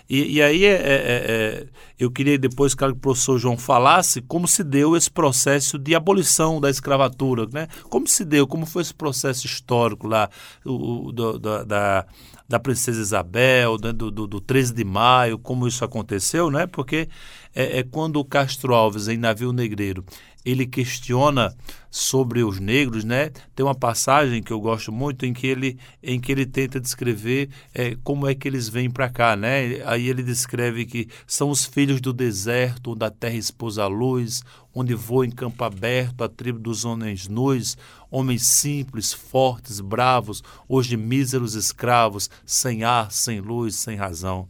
E, 0.08 0.34
e 0.34 0.42
aí 0.42 0.64
é, 0.64 0.72
é, 0.72 0.74
é, 0.74 0.84
é 0.84 1.66
eu 1.98 2.10
queria 2.10 2.36
depois 2.36 2.74
que 2.74 2.84
o 2.84 2.96
professor 2.96 3.38
João 3.38 3.56
falasse 3.56 4.20
como 4.20 4.48
se 4.48 4.64
deu 4.64 4.96
esse 4.96 5.10
processo 5.10 5.78
de 5.78 5.94
abolição 5.94 6.60
da 6.60 6.68
escravatura, 6.68 7.46
né? 7.52 7.68
Como 7.88 8.08
se 8.08 8.24
deu, 8.24 8.44
como 8.44 8.66
foi 8.66 8.82
esse 8.82 8.92
processo 8.92 9.46
histórico 9.46 10.08
lá 10.08 10.28
o, 10.64 11.12
do, 11.12 11.38
da, 11.38 11.62
da 11.62 12.06
da 12.52 12.60
princesa 12.60 13.00
Isabel, 13.00 13.78
né, 13.82 13.94
do, 13.94 14.10
do, 14.10 14.26
do 14.26 14.38
13 14.38 14.74
de 14.74 14.84
maio, 14.84 15.38
como 15.38 15.66
isso 15.66 15.82
aconteceu, 15.86 16.50
né? 16.50 16.66
Porque 16.66 17.08
é, 17.54 17.78
é 17.78 17.82
quando 17.82 18.16
o 18.16 18.24
Castro 18.26 18.74
Alves, 18.74 19.08
em 19.08 19.16
Navio 19.16 19.54
Negreiro, 19.54 20.04
ele 20.44 20.66
questiona 20.66 21.54
sobre 21.90 22.42
os 22.42 22.58
negros, 22.58 23.04
né? 23.04 23.30
Tem 23.54 23.64
uma 23.64 23.74
passagem 23.74 24.42
que 24.42 24.50
eu 24.50 24.60
gosto 24.60 24.90
muito 24.90 25.26
em 25.26 25.32
que 25.32 25.46
ele, 25.46 25.78
em 26.02 26.18
que 26.18 26.32
ele 26.32 26.46
tenta 26.46 26.80
descrever 26.80 27.50
é, 27.74 27.96
como 28.02 28.26
é 28.26 28.34
que 28.34 28.48
eles 28.48 28.68
vêm 28.68 28.90
para 28.90 29.10
cá, 29.10 29.36
né? 29.36 29.82
Aí 29.84 30.08
ele 30.08 30.22
descreve 30.22 30.86
que 30.86 31.08
são 31.26 31.50
os 31.50 31.66
filhos 31.66 32.00
do 32.00 32.12
deserto, 32.12 32.92
onde 32.92 33.04
a 33.04 33.10
terra 33.10 33.36
expôs 33.36 33.78
a 33.78 33.86
luz, 33.86 34.42
onde 34.74 34.94
voa 34.94 35.26
em 35.26 35.30
campo 35.30 35.62
aberto 35.64 36.24
a 36.24 36.28
tribo 36.28 36.58
dos 36.58 36.84
homens 36.84 37.28
nus, 37.28 37.76
homens 38.10 38.46
simples, 38.46 39.12
fortes, 39.12 39.80
bravos, 39.80 40.42
hoje 40.66 40.96
míseros 40.96 41.54
escravos, 41.54 42.30
sem 42.44 42.84
ar, 42.84 43.12
sem 43.12 43.40
luz, 43.40 43.76
sem 43.76 43.96
razão. 43.96 44.48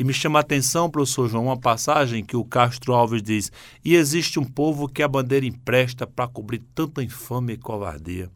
E 0.00 0.04
me 0.04 0.14
chama 0.14 0.38
a 0.38 0.40
atenção, 0.40 0.88
professor 0.88 1.28
João, 1.28 1.44
uma 1.44 1.60
passagem 1.60 2.24
que 2.24 2.34
o 2.34 2.42
Castro 2.42 2.94
Alves 2.94 3.22
diz: 3.22 3.52
E 3.84 3.94
existe 3.94 4.40
um 4.40 4.44
povo 4.44 4.88
que 4.88 5.02
a 5.02 5.08
bandeira 5.08 5.44
empresta 5.44 6.06
para 6.06 6.26
cobrir 6.26 6.62
tanta 6.74 7.02
infâmia 7.02 7.52
e 7.52 7.58
covardia. 7.58 8.30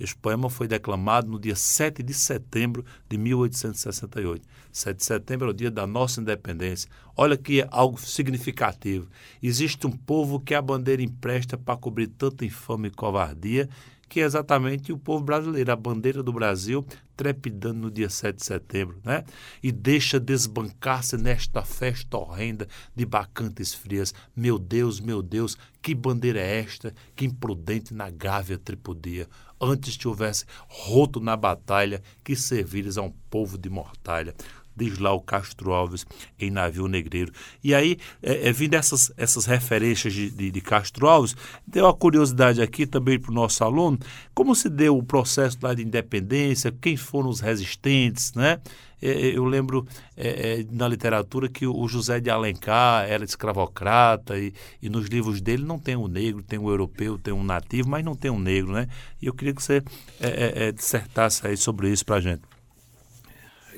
Este 0.00 0.16
poema 0.16 0.50
foi 0.50 0.66
declamado 0.66 1.30
no 1.30 1.38
dia 1.38 1.54
7 1.54 2.02
de 2.02 2.12
setembro 2.12 2.84
de 3.08 3.16
1868. 3.16 4.44
7 4.72 4.96
de 4.96 5.04
setembro 5.04 5.46
é 5.46 5.50
o 5.50 5.54
dia 5.54 5.70
da 5.70 5.86
nossa 5.86 6.20
independência. 6.20 6.90
Olha 7.16 7.36
que 7.36 7.60
é 7.60 7.68
algo 7.70 8.00
significativo. 8.00 9.08
Existe 9.40 9.86
um 9.86 9.92
povo 9.92 10.40
que 10.40 10.52
a 10.52 10.60
bandeira 10.60 11.00
empresta 11.00 11.56
para 11.56 11.76
cobrir 11.76 12.08
tanta 12.08 12.44
infâmia 12.44 12.88
e 12.88 12.92
covardia 12.92 13.68
que 14.08 14.20
é 14.20 14.24
exatamente 14.24 14.92
o 14.92 14.98
povo 14.98 15.24
brasileiro, 15.24 15.70
a 15.70 15.76
bandeira 15.76 16.22
do 16.22 16.32
Brasil 16.32 16.84
trepidando 17.16 17.80
no 17.80 17.90
dia 17.90 18.08
7 18.08 18.36
de 18.36 18.44
setembro, 18.44 19.00
né? 19.04 19.24
E 19.60 19.72
deixa 19.72 20.20
desbancar-se 20.20 21.16
nesta 21.16 21.64
festa 21.64 22.16
horrenda 22.16 22.68
de 22.94 23.04
bacantes 23.04 23.74
frias. 23.74 24.14
Meu 24.36 24.56
Deus, 24.56 25.00
meu 25.00 25.20
Deus, 25.20 25.58
que 25.82 25.96
bandeira 25.96 26.38
é 26.38 26.60
esta 26.60 26.94
que 27.16 27.24
imprudente 27.24 27.92
na 27.92 28.08
gávea 28.08 28.56
tripudia? 28.56 29.28
Antes 29.60 29.96
te 29.96 30.06
houvesse 30.06 30.44
roto 30.68 31.18
na 31.18 31.36
batalha 31.36 32.00
que 32.22 32.36
servires 32.36 32.96
a 32.96 33.02
um 33.02 33.12
povo 33.28 33.58
de 33.58 33.68
mortalha 33.68 34.32
diz 34.78 34.98
lá 34.98 35.12
o 35.12 35.20
Castro 35.20 35.72
Alves 35.72 36.06
em 36.38 36.50
Navio 36.50 36.86
Negreiro. 36.86 37.32
E 37.62 37.74
aí, 37.74 37.98
é, 38.22 38.48
é, 38.48 38.52
vindo 38.52 38.74
essas, 38.74 39.12
essas 39.16 39.44
referências 39.44 40.14
de, 40.14 40.30
de, 40.30 40.50
de, 40.50 40.60
Castro 40.60 41.08
Alves, 41.08 41.36
deu 41.66 41.84
uma 41.84 41.94
curiosidade 41.94 42.62
aqui 42.62 42.86
também 42.86 43.18
para 43.18 43.30
o 43.30 43.34
nosso 43.34 43.64
aluno, 43.64 43.98
como 44.34 44.54
se 44.54 44.68
deu 44.68 44.96
o 44.96 45.02
processo 45.02 45.58
lá 45.62 45.74
de 45.74 45.82
independência, 45.82 46.72
quem 46.80 46.96
foram 46.96 47.28
os 47.28 47.40
resistentes, 47.40 48.32
né? 48.34 48.58
É, 49.00 49.10
é, 49.10 49.36
eu 49.36 49.44
lembro 49.44 49.86
é, 50.16 50.60
é, 50.60 50.66
na 50.70 50.88
literatura 50.88 51.48
que 51.48 51.66
o 51.66 51.86
José 51.88 52.20
de 52.20 52.30
Alencar 52.30 53.08
era 53.08 53.24
escravocrata 53.24 54.36
e, 54.38 54.52
e, 54.82 54.88
nos 54.88 55.06
livros 55.06 55.40
dele 55.40 55.64
não 55.64 55.78
tem 55.78 55.96
um 55.96 56.08
negro, 56.08 56.42
tem 56.42 56.58
um 56.58 56.68
europeu, 56.68 57.18
tem 57.18 57.32
um 57.32 57.44
nativo, 57.44 57.88
mas 57.88 58.04
não 58.04 58.14
tem 58.14 58.30
um 58.30 58.38
negro, 58.38 58.72
né? 58.72 58.88
E 59.22 59.26
eu 59.26 59.34
queria 59.34 59.54
que 59.54 59.62
você 59.62 59.82
é, 60.20 60.72
dissertasse 60.72 61.46
aí 61.46 61.56
sobre 61.56 61.90
isso 61.90 62.04
para 62.04 62.16
a 62.16 62.20
gente. 62.20 62.42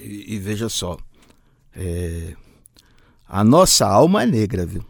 E, 0.01 0.35
e 0.35 0.39
veja 0.39 0.69
só, 0.69 0.97
é, 1.75 2.35
a 3.29 3.45
nossa 3.45 3.87
alma 3.87 4.23
é 4.23 4.27
negra, 4.27 4.65
viu? 4.65 4.85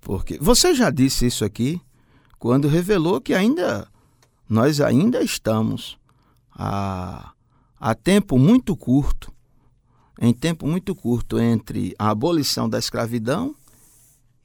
Porque 0.00 0.38
você 0.40 0.74
já 0.74 0.90
disse 0.90 1.26
isso 1.26 1.44
aqui 1.44 1.80
quando 2.38 2.68
revelou 2.68 3.20
que 3.20 3.34
ainda 3.34 3.86
nós 4.48 4.80
ainda 4.80 5.22
estamos 5.22 5.98
a, 6.52 7.32
a 7.78 7.94
tempo 7.94 8.38
muito 8.38 8.76
curto, 8.76 9.32
em 10.20 10.32
tempo 10.32 10.66
muito 10.66 10.94
curto 10.94 11.38
entre 11.38 11.94
a 11.98 12.10
abolição 12.10 12.68
da 12.68 12.78
escravidão 12.78 13.54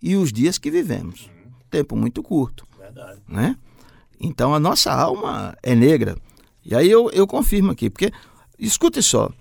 e 0.02 0.16
os 0.16 0.32
dias 0.32 0.58
que 0.58 0.70
vivemos. 0.70 1.30
Tempo 1.70 1.96
muito 1.96 2.22
curto. 2.22 2.66
Verdade. 2.78 3.22
Né? 3.28 3.58
Então 4.20 4.54
a 4.54 4.60
nossa 4.60 4.94
alma 4.94 5.58
é 5.64 5.74
negra. 5.74 6.18
E 6.64 6.76
aí 6.76 6.90
eu, 6.90 7.10
eu 7.12 7.26
confirmo 7.28 7.72
aqui, 7.72 7.90
porque 7.90 8.12
escute 8.58 9.02
só, 9.02 9.32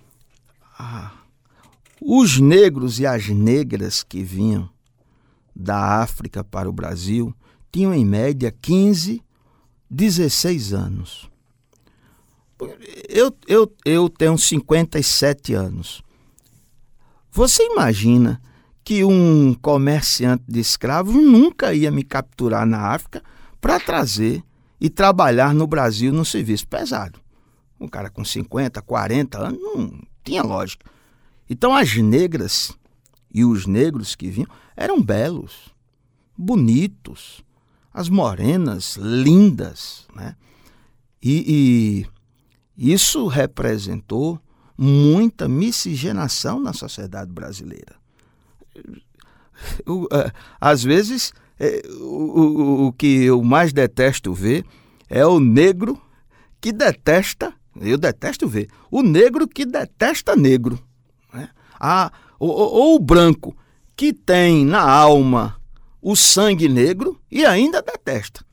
ah, 0.78 1.12
os 2.00 2.38
negros 2.38 2.98
e 2.98 3.06
as 3.06 3.28
negras 3.28 4.02
que 4.02 4.22
vinham 4.22 4.68
da 5.54 6.02
África 6.02 6.42
para 6.42 6.68
o 6.68 6.72
Brasil 6.72 7.34
tinham 7.70 7.94
em 7.94 8.04
média 8.04 8.54
15, 8.60 9.22
16 9.88 10.72
anos. 10.72 11.30
Eu, 13.08 13.36
eu, 13.46 13.72
eu 13.84 14.08
tenho 14.08 14.36
57 14.36 15.54
anos. 15.54 16.02
Você 17.30 17.64
imagina 17.64 18.40
que 18.84 19.04
um 19.04 19.54
comerciante 19.54 20.44
de 20.46 20.60
escravos 20.60 21.14
nunca 21.14 21.72
ia 21.72 21.90
me 21.90 22.04
capturar 22.04 22.66
na 22.66 22.92
África 22.92 23.22
para 23.60 23.80
trazer 23.80 24.42
e 24.80 24.90
trabalhar 24.90 25.54
no 25.54 25.66
Brasil 25.66 26.12
no 26.12 26.24
serviço 26.24 26.68
pesado. 26.68 27.18
Um 27.80 27.88
cara 27.88 28.10
com 28.10 28.24
50, 28.24 28.82
40 28.82 29.38
anos 29.38 29.60
não 29.60 30.13
tinha 30.24 30.42
lógica. 30.42 30.90
Então 31.48 31.74
as 31.74 31.94
negras 31.96 32.72
e 33.32 33.44
os 33.44 33.66
negros 33.66 34.14
que 34.14 34.30
vinham 34.30 34.48
eram 34.76 35.02
belos, 35.02 35.74
bonitos, 36.36 37.44
as 37.92 38.08
morenas 38.08 38.96
lindas, 38.96 40.06
né? 40.14 40.34
E, 41.22 42.06
e 42.76 42.92
isso 42.92 43.26
representou 43.28 44.40
muita 44.76 45.48
miscigenação 45.48 46.60
na 46.60 46.72
sociedade 46.72 47.30
brasileira. 47.30 47.96
É, 50.12 50.32
às 50.60 50.82
vezes, 50.82 51.32
é, 51.58 51.82
o, 52.00 52.40
o, 52.40 52.86
o 52.88 52.92
que 52.92 53.24
eu 53.24 53.42
mais 53.42 53.72
detesto 53.72 54.34
ver 54.34 54.64
é 55.08 55.24
o 55.24 55.38
negro 55.38 56.00
que 56.60 56.72
detesta 56.72 57.54
eu 57.80 57.98
detesto 57.98 58.48
ver. 58.48 58.68
O 58.90 59.02
negro 59.02 59.48
que 59.48 59.64
detesta 59.64 60.36
negro. 60.36 60.78
Né? 61.32 61.48
Ah, 61.78 62.12
ou, 62.38 62.50
ou 62.50 62.94
o 62.96 63.00
branco 63.00 63.56
que 63.96 64.12
tem 64.12 64.64
na 64.64 64.82
alma 64.82 65.56
o 66.04 66.14
sangue 66.14 66.68
negro 66.68 67.18
e 67.30 67.46
ainda 67.46 67.80
detesta, 67.80 68.44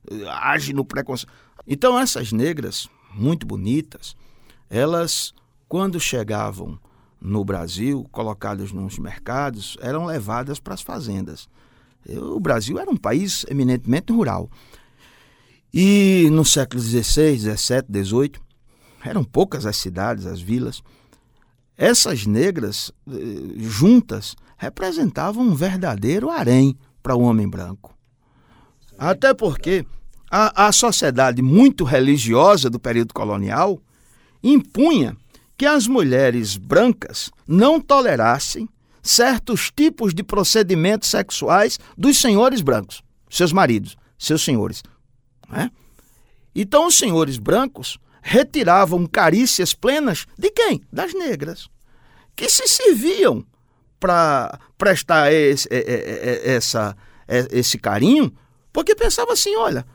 age 0.41 0.71
no 0.71 0.85
preconceito. 0.85 1.33
Então 1.67 1.99
essas 1.99 2.31
negras, 2.31 2.87
muito 3.13 3.45
bonitas, 3.45 4.15
elas, 4.69 5.33
quando 5.67 5.99
chegavam 5.99 6.79
no 7.19 7.43
Brasil, 7.43 8.07
colocadas 8.09 8.71
nos 8.71 8.97
mercados, 8.97 9.77
eram 9.81 10.05
levadas 10.05 10.61
para 10.61 10.73
as 10.73 10.81
fazendas. 10.81 11.49
O 12.07 12.39
Brasil 12.39 12.79
era 12.79 12.89
um 12.89 12.95
país 12.95 13.45
eminentemente 13.49 14.13
rural. 14.13 14.49
E 15.73 16.29
no 16.31 16.45
século 16.45 16.81
XVI, 16.81 17.37
XVII, 17.37 18.03
XVIII, 18.03 18.31
eram 19.03 19.23
poucas 19.23 19.65
as 19.65 19.77
cidades, 19.77 20.25
as 20.25 20.41
vilas. 20.41 20.81
Essas 21.77 22.25
negras 22.25 22.91
eh, 23.09 23.13
juntas 23.57 24.35
representavam 24.57 25.43
um 25.43 25.55
verdadeiro 25.55 26.29
harém 26.29 26.77
para 27.01 27.15
o 27.15 27.21
homem 27.21 27.49
branco. 27.49 27.97
Até 28.97 29.33
porque 29.33 29.85
a, 30.29 30.67
a 30.67 30.71
sociedade 30.71 31.41
muito 31.41 31.83
religiosa 31.83 32.69
do 32.69 32.79
período 32.79 33.13
colonial 33.13 33.81
impunha 34.43 35.17
que 35.57 35.65
as 35.65 35.87
mulheres 35.87 36.57
brancas 36.57 37.29
não 37.47 37.79
tolerassem 37.79 38.69
certos 39.01 39.71
tipos 39.71 40.13
de 40.13 40.23
procedimentos 40.23 41.09
sexuais 41.09 41.79
dos 41.97 42.17
senhores 42.17 42.61
brancos, 42.61 43.03
seus 43.29 43.51
maridos, 43.51 43.97
seus 44.17 44.43
senhores. 44.43 44.83
Né? 45.49 45.71
Então, 46.55 46.87
os 46.87 46.95
senhores 46.95 47.37
brancos 47.37 47.97
retiravam 48.21 49.05
carícias 49.05 49.73
plenas 49.73 50.25
de 50.37 50.51
quem? 50.51 50.81
Das 50.91 51.13
negras, 51.13 51.67
que 52.35 52.47
se 52.47 52.67
serviam 52.67 53.45
para 53.99 54.59
prestar 54.77 55.31
esse, 55.33 55.67
essa, 56.43 56.95
esse 57.51 57.77
carinho, 57.77 58.31
porque 58.71 58.95
pensava 58.95 59.33
assim: 59.33 59.55
olha, 59.55 59.85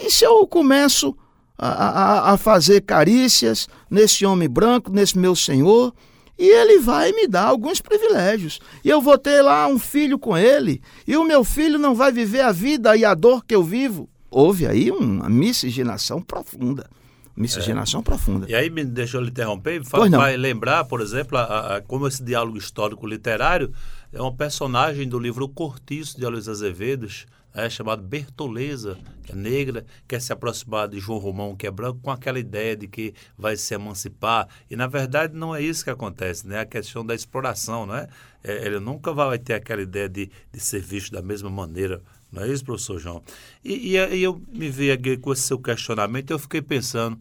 e 0.00 0.10
se 0.10 0.24
eu 0.24 0.46
começo 0.46 1.16
a, 1.58 1.68
a, 1.68 2.32
a 2.32 2.36
fazer 2.36 2.82
carícias 2.82 3.68
nesse 3.90 4.24
homem 4.24 4.48
branco, 4.48 4.90
nesse 4.90 5.18
meu 5.18 5.34
senhor, 5.34 5.94
e 6.38 6.46
ele 6.46 6.78
vai 6.78 7.12
me 7.12 7.26
dar 7.26 7.46
alguns 7.46 7.80
privilégios. 7.80 8.58
E 8.84 8.88
eu 8.88 9.00
vou 9.00 9.18
ter 9.18 9.42
lá 9.42 9.66
um 9.66 9.78
filho 9.78 10.18
com 10.18 10.36
ele, 10.36 10.82
e 11.06 11.16
o 11.16 11.24
meu 11.24 11.44
filho 11.44 11.78
não 11.78 11.94
vai 11.94 12.10
viver 12.10 12.40
a 12.40 12.52
vida 12.52 12.96
e 12.96 13.04
a 13.04 13.14
dor 13.14 13.44
que 13.44 13.54
eu 13.54 13.62
vivo. 13.62 14.08
Houve 14.30 14.66
aí 14.66 14.90
uma 14.90 15.28
miscigenação 15.28 16.22
profunda 16.22 16.88
miscigenação 17.36 18.00
é. 18.00 18.02
profunda. 18.02 18.46
E 18.48 18.54
aí, 18.54 18.70
me 18.70 18.84
deixou 18.84 19.20
lhe 19.20 19.30
interromper, 19.30 19.80
vai, 19.82 20.10
vai 20.10 20.36
lembrar, 20.36 20.84
por 20.84 21.00
exemplo, 21.00 21.38
a, 21.38 21.76
a, 21.76 21.80
como 21.80 22.06
esse 22.06 22.22
diálogo 22.22 22.58
histórico 22.58 23.06
literário 23.06 23.72
é 24.12 24.22
um 24.22 24.34
personagem 24.34 25.08
do 25.08 25.18
livro 25.18 25.48
Cortiço 25.48 26.18
de 26.18 26.26
Aloysio 26.26 26.52
Azevedo, 26.52 27.08
é, 27.54 27.68
chamado 27.68 28.02
Bertoleza, 28.02 28.98
que 29.24 29.32
é 29.32 29.34
negra, 29.34 29.84
quer 30.08 30.20
se 30.20 30.32
aproximar 30.32 30.88
de 30.88 30.98
João 30.98 31.18
Romão, 31.18 31.54
que 31.54 31.66
é 31.66 31.70
branco, 31.70 32.00
com 32.02 32.10
aquela 32.10 32.38
ideia 32.38 32.76
de 32.76 32.88
que 32.88 33.14
vai 33.36 33.56
se 33.56 33.74
emancipar. 33.74 34.48
E, 34.70 34.76
na 34.76 34.86
verdade, 34.86 35.34
não 35.34 35.54
é 35.54 35.60
isso 35.60 35.84
que 35.84 35.90
acontece, 35.90 36.46
né? 36.46 36.60
A 36.60 36.66
questão 36.66 37.04
da 37.04 37.14
exploração, 37.14 37.86
né? 37.86 38.08
É, 38.42 38.66
ele 38.66 38.80
nunca 38.80 39.12
vai 39.12 39.38
ter 39.38 39.54
aquela 39.54 39.82
ideia 39.82 40.08
de, 40.08 40.30
de 40.50 40.60
ser 40.60 40.80
visto 40.80 41.12
da 41.12 41.22
mesma 41.22 41.50
maneira 41.50 42.02
não 42.32 42.42
é 42.42 42.48
isso, 42.48 42.64
professor 42.64 42.98
João? 42.98 43.22
E, 43.62 43.98
aí 43.98 44.22
eu 44.22 44.40
me 44.50 44.70
vi 44.70 44.90
aqui 44.90 45.16
com 45.16 45.32
esse 45.32 45.42
seu 45.42 45.58
questionamento 45.58 46.30
eu 46.30 46.38
fiquei 46.38 46.62
pensando, 46.62 47.18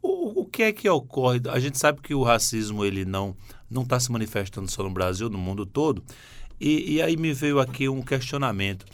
o, 0.00 0.40
o 0.40 0.44
que 0.46 0.62
é 0.62 0.72
que 0.72 0.88
ocorre? 0.88 1.40
A 1.50 1.58
gente 1.58 1.78
sabe 1.78 2.00
que 2.00 2.14
o 2.14 2.22
racismo 2.22 2.84
ele 2.84 3.04
não 3.04 3.36
não 3.70 3.82
está 3.82 4.00
se 4.00 4.10
manifestando 4.10 4.70
só 4.70 4.82
no 4.82 4.90
Brasil, 4.90 5.28
no 5.28 5.38
mundo 5.38 5.66
todo. 5.66 6.02
E, 6.60 6.94
e 6.94 7.02
aí 7.02 7.16
me 7.16 7.32
veio 7.32 7.60
aqui 7.60 7.88
um 7.88 8.02
questionamento. 8.02 8.84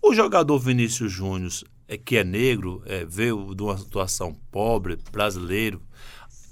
O 0.00 0.14
jogador 0.14 0.58
Vinícius 0.58 1.12
Júnior, 1.12 1.52
é, 1.88 1.98
que 1.98 2.16
é 2.16 2.24
negro, 2.24 2.82
é, 2.86 3.04
veio 3.04 3.54
de 3.54 3.62
uma 3.62 3.76
situação 3.76 4.34
pobre, 4.50 4.98
brasileiro, 5.12 5.82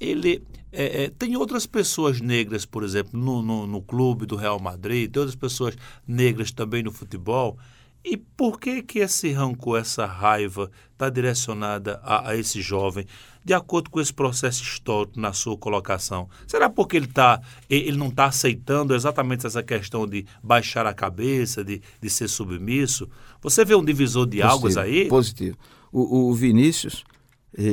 ele 0.01 0.44
é, 0.71 1.05
é, 1.05 1.11
tem 1.11 1.37
outras 1.37 1.66
pessoas 1.66 2.21
negras, 2.21 2.66
por 2.66 2.85
exemplo, 2.85 3.18
no, 3.18 3.40
no, 3.40 3.66
no, 3.66 3.81
clube 3.81 4.27
do 4.27 4.37
Real 4.37 4.61
Madrid, 4.61 5.11
tem 5.11 5.21
outras 5.21 5.37
pessoas 5.37 5.75
negras 6.07 6.53
também 6.53 6.83
no 6.83 6.92
futebol. 6.92 7.59
E 8.04 8.16
por 8.16 8.58
que 8.61 8.82
que 8.82 9.00
esse 9.00 9.32
rancor, 9.32 9.80
essa 9.80 10.06
raiva 10.06 10.70
está 10.92 11.11
direcionada 11.11 12.00
a, 12.02 12.30
a, 12.30 12.37
esse 12.37 12.61
jovem, 12.62 13.06
de 13.44 13.52
acordo 13.52 13.90
com 13.90 14.00
esse 14.00 14.12
processo 14.12 14.62
histórico 14.62 15.20
na 15.20 15.32
sua 15.32 15.56
colocação? 15.56 16.28
Será 16.46 16.70
porque 16.70 16.96
ele, 16.96 17.08
tá, 17.08 17.40
ele 17.68 17.96
não 17.96 18.08
está 18.08 18.26
aceitando 18.26 18.94
exatamente 18.94 19.46
essa 19.46 19.62
questão 19.62 20.06
de 20.06 20.24
baixar 20.42 20.87
a 20.87 20.94
cabeça, 20.94 21.64
de, 21.64 21.82
de 22.00 22.11
ser 22.11 22.28
submisso? 22.28 23.08
Você 23.42 23.64
vê 23.64 23.74
um 23.74 23.84
divisor 23.84 24.26
de 24.26 24.38
positivo, 24.38 24.58
águas 24.58 24.76
aí? 24.76 25.08
Positivo. 25.08 25.58
O, 25.90 26.30
o 26.30 26.34
Vinícius, 26.34 27.04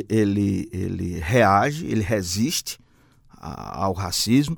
ele, 0.10 0.70
ele 0.72 1.20
reage, 1.20 1.86
ele 1.86 2.02
resiste 2.02 2.80
ao 3.38 3.94
racismo. 3.94 4.58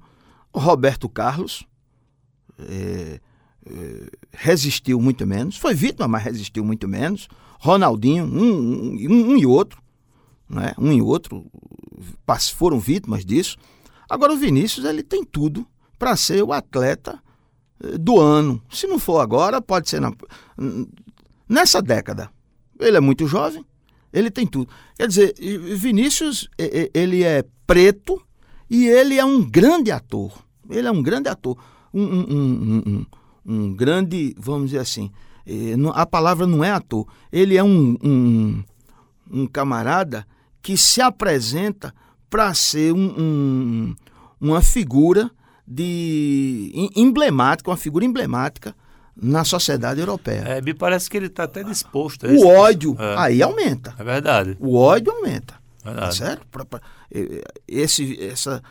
O 0.53 0.59
Roberto 0.59 1.09
Carlos, 1.09 1.65
é, 2.59 3.19
resistiu 4.31 4.99
muito 4.99 5.25
menos, 5.25 5.57
foi 5.57 5.73
vítima, 5.73 6.07
mas 6.07 6.23
resistiu 6.23 6.63
muito 6.63 6.87
menos. 6.87 7.27
Ronaldinho, 7.59 8.25
um, 8.25 8.91
um, 8.91 9.31
um 9.31 9.37
e 9.37 9.45
outro, 9.45 9.81
né? 10.49 10.73
um 10.77 10.91
e 10.91 11.01
outro 11.01 11.45
foram 12.55 12.79
vítimas 12.79 13.25
disso. 13.25 13.57
Agora 14.09 14.33
o 14.33 14.37
Vinícius 14.37 14.85
ele 14.85 15.03
tem 15.03 15.23
tudo 15.23 15.65
para 15.97 16.15
ser 16.15 16.43
o 16.43 16.53
atleta 16.53 17.21
eh, 17.83 17.97
do 17.97 18.19
ano. 18.19 18.61
Se 18.69 18.87
não 18.87 18.99
for 18.99 19.19
agora, 19.19 19.61
pode 19.61 19.89
ser 19.89 19.99
na, 19.99 20.13
nessa 21.47 21.81
década. 21.81 22.29
Ele 22.79 22.97
é 22.97 23.01
muito 23.01 23.27
jovem, 23.27 23.65
ele 24.13 24.29
tem 24.29 24.45
tudo. 24.45 24.71
Quer 24.95 25.07
dizer, 25.07 25.33
Vinícius 25.75 26.47
ele 26.93 27.23
é 27.23 27.43
preto 27.65 28.21
e 28.69 28.87
ele 28.87 29.17
é 29.17 29.25
um 29.25 29.43
grande 29.43 29.91
ator. 29.91 30.31
Ele 30.69 30.87
é 30.87 30.91
um 30.91 31.01
grande 31.01 31.29
ator. 31.29 31.57
Um, 31.93 32.03
um, 32.03 32.83
um, 32.85 33.05
um 33.47 33.73
grande, 33.73 34.35
vamos 34.37 34.71
dizer 34.71 34.79
assim, 34.81 35.09
eh, 35.45 35.73
a 35.93 36.05
palavra 36.05 36.45
não 36.45 36.63
é 36.63 36.71
ator, 36.71 37.07
ele 37.31 37.55
é 37.55 37.63
um, 37.63 37.97
um, 38.03 38.63
um 39.31 39.47
camarada 39.47 40.27
que 40.61 40.77
se 40.77 41.01
apresenta 41.01 41.93
para 42.29 42.53
ser 42.53 42.93
um, 42.93 43.13
um, 43.17 43.95
uma 44.41 44.61
figura 44.61 45.31
de 45.65 46.91
emblemática, 46.95 47.69
uma 47.69 47.77
figura 47.77 48.03
emblemática 48.03 48.75
na 49.15 49.43
sociedade 49.43 49.99
europeia. 49.99 50.43
É, 50.45 50.61
me 50.61 50.73
parece 50.73 51.09
que 51.09 51.17
ele 51.17 51.27
está 51.27 51.43
até 51.43 51.63
disposto. 51.63 52.27
A 52.27 52.29
o 52.29 52.47
ódio 52.47 52.95
é. 52.99 53.15
aí 53.17 53.41
aumenta. 53.41 53.95
É 53.97 54.03
verdade. 54.03 54.57
O 54.59 54.75
ódio 54.75 55.11
aumenta. 55.11 55.55
Tá 55.83 55.91
verdade. 55.91 56.19
Tá 56.19 56.25
certo? 56.25 56.47
Esse, 57.67 58.21
essa 58.23 58.61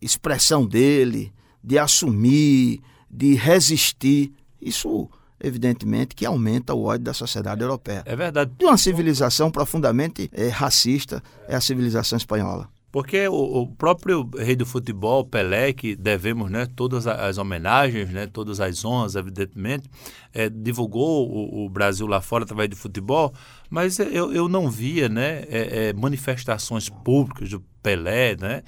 expressão 0.00 0.66
dele 0.66 1.32
de 1.62 1.78
assumir 1.78 2.80
de 3.12 3.34
resistir. 3.34 4.32
Isso, 4.60 5.08
evidentemente, 5.40 6.14
que 6.14 6.24
aumenta 6.24 6.72
o 6.72 6.84
ódio 6.84 7.04
da 7.04 7.14
sociedade 7.14 7.62
europeia. 7.62 8.02
É 8.06 8.16
verdade. 8.16 8.52
De 8.56 8.64
uma 8.64 8.78
civilização 8.78 9.50
profundamente 9.50 10.30
é, 10.32 10.48
racista, 10.48 11.22
é 11.46 11.54
a 11.54 11.60
civilização 11.60 12.16
espanhola. 12.16 12.68
Porque 12.92 13.26
o, 13.26 13.62
o, 13.62 13.66
próprio 13.66 14.28
rei 14.36 14.54
do 14.54 14.66
futebol, 14.66 15.24
Pelé, 15.24 15.72
que 15.72 15.96
devemos 15.96 16.50
né, 16.50 16.66
todas 16.76 17.06
as 17.06 17.38
homenagens, 17.38 18.10
né, 18.10 18.26
todas 18.26 18.60
as 18.60 18.84
honras, 18.84 19.14
evidentemente, 19.14 19.88
é, 20.34 20.50
divulgou 20.50 21.26
o, 21.26 21.64
o, 21.64 21.70
Brasil 21.70 22.06
lá 22.06 22.20
fora 22.20 22.44
através 22.44 22.68
do 22.68 22.76
futebol, 22.76 23.32
mas 23.70 23.98
eu, 23.98 24.30
eu 24.34 24.46
não 24.46 24.70
via 24.70 25.08
né, 25.08 25.44
é, 25.48 25.88
é, 25.88 25.92
manifestações 25.94 26.90
públicas 26.90 27.48
do 27.48 27.64
Pelé 27.82 28.36
né, 28.38 28.62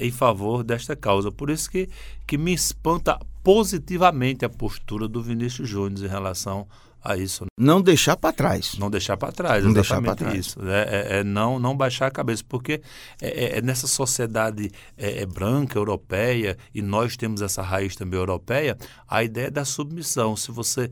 em 0.00 0.10
favor 0.10 0.64
desta 0.64 0.96
causa. 0.96 1.30
Por 1.30 1.48
isso 1.48 1.70
que, 1.70 1.88
que 2.26 2.36
me 2.36 2.52
espanta 2.52 3.20
positivamente 3.44 4.44
a 4.44 4.48
postura 4.48 5.06
do 5.06 5.22
Vinícius 5.22 5.68
Júnior 5.68 6.06
em 6.06 6.08
relação 6.08 6.66
a 7.04 7.16
isso. 7.18 7.44
Né? 7.44 7.48
Não 7.58 7.82
deixar 7.82 8.16
para 8.16 8.32
trás. 8.32 8.76
Não 8.78 8.90
deixar 8.90 9.18
para 9.18 9.30
trás, 9.30 9.62
não 9.62 9.74
deixar 9.74 10.00
para 10.00 10.16
trás. 10.16 10.34
isso. 10.34 10.58
É, 10.66 10.80
é, 10.80 11.18
é, 11.18 11.24
não, 11.24 11.58
não 11.58 11.76
baixar 11.76 12.06
a 12.06 12.10
cabeça, 12.10 12.42
porque 12.48 12.80
é, 13.20 13.28
é, 13.28 13.58
é 13.58 13.62
nessa 13.62 13.86
sociedade 13.86 14.70
é, 14.96 15.20
é, 15.20 15.26
branca, 15.26 15.78
europeia, 15.78 16.56
e 16.74 16.80
nós 16.80 17.14
temos 17.14 17.42
essa 17.42 17.60
raiz 17.60 17.94
também 17.94 18.18
europeia, 18.18 18.78
a 19.06 19.22
ideia 19.22 19.50
da 19.50 19.66
submissão. 19.66 20.34
Se 20.34 20.50
você 20.50 20.90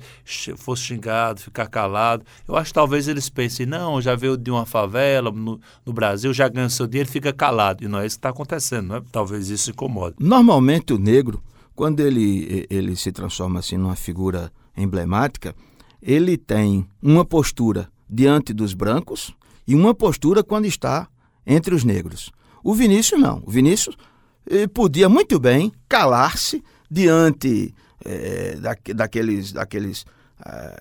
for 0.58 0.76
xingado, 0.76 1.40
ficar 1.40 1.66
calado, 1.68 2.26
eu 2.46 2.56
acho 2.56 2.70
que 2.70 2.74
talvez 2.74 3.08
eles 3.08 3.30
pensem, 3.30 3.64
não, 3.64 3.98
já 4.02 4.14
veio 4.14 4.36
de 4.36 4.50
uma 4.50 4.66
favela 4.66 5.30
no, 5.30 5.58
no 5.86 5.92
Brasil, 5.94 6.34
já 6.34 6.46
ganhou 6.46 6.68
seu 6.68 6.86
dinheiro, 6.86 7.08
fica 7.08 7.32
calado. 7.32 7.82
E 7.82 7.88
não 7.88 8.00
é 8.00 8.06
isso 8.06 8.16
que 8.16 8.18
está 8.18 8.28
acontecendo, 8.28 8.88
não 8.88 8.96
é? 8.96 9.02
Talvez 9.10 9.48
isso 9.48 9.70
incomode. 9.70 10.16
Normalmente 10.20 10.92
o 10.92 10.98
negro, 10.98 11.42
quando 11.74 12.00
ele, 12.00 12.66
ele 12.70 12.96
se 12.96 13.12
transforma 13.12 13.60
assim 13.60 13.76
numa 13.76 13.96
figura 13.96 14.52
emblemática, 14.76 15.54
ele 16.00 16.36
tem 16.36 16.86
uma 17.02 17.24
postura 17.24 17.88
diante 18.08 18.52
dos 18.52 18.74
brancos 18.74 19.34
e 19.66 19.74
uma 19.74 19.94
postura 19.94 20.42
quando 20.42 20.66
está 20.66 21.08
entre 21.46 21.74
os 21.74 21.84
negros. 21.84 22.30
O 22.62 22.74
Vinícius 22.74 23.20
não. 23.20 23.42
O 23.46 23.50
Vinícius 23.50 23.96
podia 24.74 25.08
muito 25.08 25.38
bem 25.38 25.72
calar-se 25.88 26.62
diante 26.90 27.74
é, 28.04 28.56
da, 28.56 28.76
daqueles, 28.94 29.52
daqueles 29.52 30.04
é, 30.44 30.76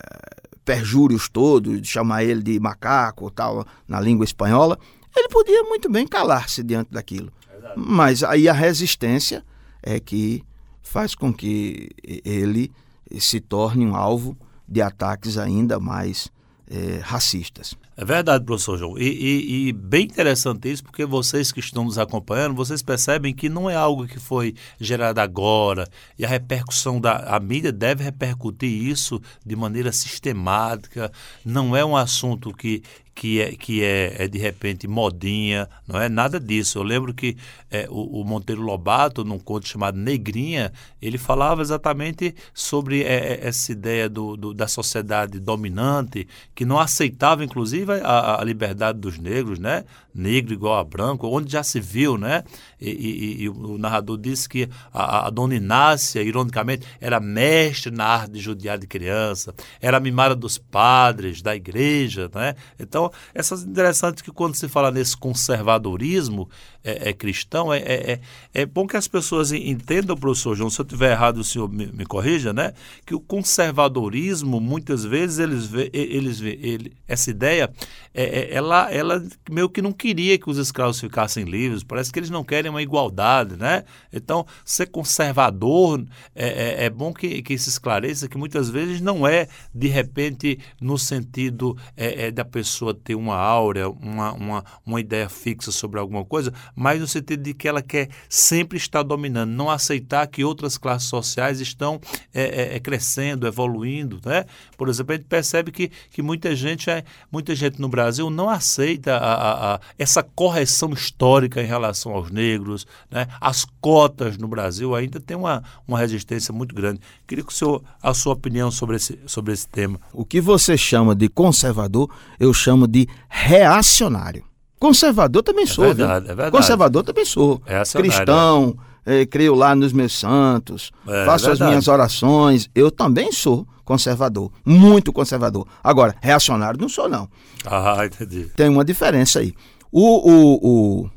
perjúrios 0.65 1.29
todos, 1.29 1.81
de 1.81 1.87
chamar 1.87 2.23
ele 2.23 2.41
de 2.41 2.59
macaco 2.59 3.29
tal 3.31 3.65
na 3.87 3.99
língua 3.99 4.25
espanhola. 4.25 4.77
Ele 5.15 5.29
podia 5.29 5.63
muito 5.63 5.89
bem 5.89 6.07
calar-se 6.07 6.63
diante 6.63 6.91
daquilo. 6.91 7.31
Mas 7.75 8.23
aí 8.23 8.49
a 8.49 8.53
resistência 8.53 9.43
é 9.81 9.99
que 9.99 10.43
faz 10.91 11.15
com 11.15 11.33
que 11.33 11.89
ele 12.03 12.69
se 13.17 13.39
torne 13.39 13.85
um 13.85 13.95
alvo 13.95 14.37
de 14.67 14.81
ataques 14.81 15.37
ainda 15.37 15.79
mais 15.79 16.29
é, 16.69 16.99
racistas. 17.01 17.75
É 18.01 18.03
verdade, 18.03 18.43
professor 18.43 18.79
João. 18.79 18.97
E, 18.97 19.03
e, 19.03 19.67
e, 19.67 19.73
bem 19.73 20.05
interessante 20.05 20.71
isso, 20.71 20.83
porque 20.83 21.05
vocês 21.05 21.51
que 21.51 21.59
estão 21.59 21.83
nos 21.83 21.99
acompanhando, 21.99 22.55
vocês 22.55 22.81
percebem 22.81 23.31
que 23.31 23.47
não 23.47 23.69
é 23.69 23.75
algo 23.75 24.07
que 24.07 24.19
foi 24.19 24.55
gerado 24.79 25.21
agora, 25.21 25.87
e 26.17 26.25
a 26.25 26.27
repercussão 26.27 26.99
da 26.99 27.17
a 27.17 27.39
mídia 27.39 27.71
deve 27.71 28.03
repercutir 28.03 28.71
isso 28.71 29.21
de 29.45 29.55
maneira 29.55 29.91
sistemática. 29.91 31.11
Não 31.45 31.77
é 31.77 31.85
um 31.85 31.95
assunto 31.95 32.51
que, 32.51 32.81
que 33.13 33.39
é, 33.39 33.51
que 33.51 33.83
é, 33.83 34.23
é, 34.23 34.27
de 34.27 34.39
repente 34.39 34.87
modinha, 34.87 35.69
não 35.87 35.99
é 36.01 36.09
nada 36.09 36.39
disso. 36.39 36.79
Eu 36.79 36.83
lembro 36.83 37.13
que 37.13 37.37
é, 37.69 37.87
o, 37.89 38.21
o, 38.21 38.23
Monteiro 38.23 38.61
Lobato, 38.61 39.23
num 39.23 39.37
conto 39.37 39.67
chamado 39.67 39.97
Negrinha, 39.97 40.71
ele 41.01 41.17
falava 41.17 41.61
exatamente 41.61 42.33
sobre 42.53 43.03
é, 43.03 43.33
é 43.33 43.47
essa 43.47 43.71
ideia 43.71 44.09
do, 44.09 44.35
do, 44.35 44.53
da 44.53 44.67
sociedade 44.67 45.39
dominante, 45.39 46.27
que 46.55 46.65
não 46.65 46.79
aceitava, 46.79 47.43
inclusive, 47.43 47.90
a, 47.91 48.41
a, 48.41 48.43
liberdade 48.43 48.99
dos 48.99 49.17
negros, 49.17 49.59
né? 49.59 49.83
Negro 50.13 50.53
igual 50.53 50.77
a 50.77 50.83
branco, 50.83 51.27
onde 51.27 51.51
já 51.51 51.63
se 51.63 51.79
viu, 51.79 52.17
né? 52.17 52.43
E, 52.79 52.89
e, 52.89 53.43
e 53.43 53.49
o 53.49 53.77
narrador 53.77 54.17
disse 54.17 54.47
que 54.47 54.69
a, 54.93 55.27
a, 55.27 55.29
dona 55.29 55.55
Inácia, 55.55 56.21
ironicamente, 56.21 56.85
era 56.99 57.19
mestre 57.19 57.91
na 57.91 58.05
arte 58.05 58.31
de 58.33 58.39
judiar 58.39 58.77
de 58.77 58.87
criança, 58.87 59.53
era 59.79 59.99
mimada 59.99 60.35
dos 60.35 60.57
padres, 60.57 61.41
da 61.41 61.55
igreja, 61.55 62.29
né? 62.33 62.55
Então, 62.79 63.11
essas 63.33 63.63
interessante 63.63 64.23
que 64.23 64.31
quando 64.31 64.55
se 64.55 64.67
fala 64.67 64.91
nesse 64.91 65.15
conservadorismo 65.15 66.49
é, 66.83 67.09
é 67.09 67.13
cristão, 67.13 67.71
é, 67.71 67.79
é, 67.79 68.11
é, 68.11 68.21
é 68.61 68.65
bom 68.65 68.87
que 68.87 68.97
as 68.97 69.07
pessoas 69.07 69.51
entendam, 69.51 70.15
professor 70.15 70.55
João, 70.55 70.69
se 70.69 70.79
eu 70.79 70.83
estiver 70.83 71.11
errado, 71.11 71.37
o 71.37 71.43
senhor 71.43 71.69
me, 71.69 71.87
me, 71.87 72.05
corrija, 72.05 72.51
né? 72.51 72.73
Que 73.05 73.13
o 73.13 73.19
conservadorismo, 73.19 74.59
muitas 74.59 75.03
vezes, 75.03 75.39
eles 75.39 75.69
eles 75.93 76.41
ele, 76.41 76.93
essa 77.07 77.29
ideia, 77.29 77.71
é, 78.13 78.23
é, 78.23 78.53
ela, 78.53 78.91
ela 78.91 79.23
meio 79.49 79.69
que 79.69 79.81
não 79.81 79.93
queria 80.01 80.35
que 80.39 80.49
os 80.49 80.57
escravos 80.57 80.99
ficassem 80.99 81.43
livres, 81.43 81.83
parece 81.83 82.11
que 82.11 82.17
eles 82.17 82.31
não 82.31 82.43
querem 82.43 82.71
uma 82.71 82.81
igualdade, 82.81 83.55
né? 83.55 83.83
Então, 84.11 84.47
ser 84.65 84.87
conservador 84.87 86.03
é, 86.33 86.47
é, 86.47 86.85
é 86.85 86.89
bom 86.89 87.13
que, 87.13 87.43
que 87.43 87.55
se 87.55 87.69
esclareça 87.69 88.27
que 88.27 88.35
muitas 88.35 88.67
vezes 88.67 88.99
não 88.99 89.27
é, 89.27 89.47
de 89.73 89.87
repente, 89.87 90.57
no 90.81 90.97
sentido 90.97 91.77
é, 91.95 92.27
é 92.27 92.31
da 92.31 92.43
pessoa 92.43 92.95
ter 92.95 93.13
uma 93.13 93.35
áurea, 93.35 93.89
uma, 93.89 94.33
uma, 94.33 94.65
uma 94.83 94.99
ideia 94.99 95.29
fixa 95.29 95.71
sobre 95.71 95.99
alguma 95.99 96.25
coisa, 96.25 96.51
mas 96.75 96.99
no 96.99 97.07
sentido 97.07 97.43
de 97.43 97.53
que 97.53 97.67
ela 97.67 97.83
quer 97.83 98.09
sempre 98.27 98.79
estar 98.79 99.03
dominando, 99.03 99.51
não 99.51 99.69
aceitar 99.69 100.25
que 100.25 100.43
outras 100.43 100.79
classes 100.79 101.09
sociais 101.09 101.61
estão 101.61 102.01
é, 102.33 102.41
é, 102.41 102.75
é, 102.75 102.79
crescendo, 102.79 103.45
evoluindo. 103.45 104.19
Né? 104.25 104.45
Por 104.75 104.89
exemplo, 104.89 105.13
a 105.13 105.17
gente 105.17 105.27
percebe 105.27 105.71
que, 105.71 105.91
que 106.09 106.23
muita, 106.23 106.55
gente, 106.55 106.89
é, 106.89 107.03
muita 107.31 107.53
gente 107.53 107.79
no 107.79 107.87
Brasil 107.87 108.31
não 108.31 108.49
aceita 108.49 109.15
a, 109.15 109.33
a, 109.33 109.75
a, 109.75 109.79
essa 109.97 110.23
correção 110.23 110.91
histórica 110.91 111.61
em 111.61 111.65
relação 111.65 112.13
aos 112.13 112.31
negros. 112.31 112.85
Né? 113.09 113.27
As 113.39 113.65
cotas 113.79 114.37
no 114.37 114.47
Brasil 114.47 114.95
ainda 114.95 115.19
tem 115.19 115.37
uma, 115.37 115.63
uma 115.87 115.97
resistência 115.97 116.53
muito 116.53 116.73
grande. 116.73 116.99
Queria 117.27 117.43
que 117.43 117.51
o 117.51 117.55
senhor, 117.55 117.81
a 118.01 118.13
sua 118.13 118.33
opinião 118.33 118.71
sobre 118.71 118.95
esse, 118.95 119.19
sobre 119.25 119.53
esse 119.53 119.67
tema. 119.67 119.99
O 120.13 120.25
que 120.25 120.41
você 120.41 120.77
chama 120.77 121.15
de 121.15 121.27
conservador, 121.29 122.09
eu 122.39 122.53
chamo 122.53 122.87
de 122.87 123.07
reacionário. 123.29 124.43
Conservador 124.79 125.43
também 125.43 125.65
é 125.65 125.67
sou, 125.67 125.85
verdade, 125.85 126.25
viu? 126.25 126.31
É 126.31 126.35
verdade. 126.35 126.51
Conservador 126.51 127.03
também 127.03 127.23
sou. 127.23 127.61
É 127.67 127.83
Cristão, 127.83 128.75
é, 129.05 129.25
creio 129.25 129.53
lá 129.53 129.75
nos 129.75 129.93
meus 129.93 130.17
santos, 130.17 130.91
é, 131.07 131.25
faço 131.25 131.49
é 131.49 131.51
as 131.51 131.59
minhas 131.59 131.87
orações. 131.87 132.67
Eu 132.73 132.89
também 132.89 133.31
sou 133.31 133.67
conservador, 133.83 134.51
muito 134.65 135.11
conservador. 135.11 135.67
Agora, 135.83 136.15
reacionário 136.21 136.79
não 136.79 136.89
sou, 136.89 137.09
não. 137.09 137.29
Ah, 137.65 138.05
entendi. 138.05 138.45
Tem 138.55 138.69
uma 138.69 138.85
diferença 138.85 139.39
aí. 139.39 139.53
O, 139.91 140.31
o, 140.31 141.03
o 141.03 141.09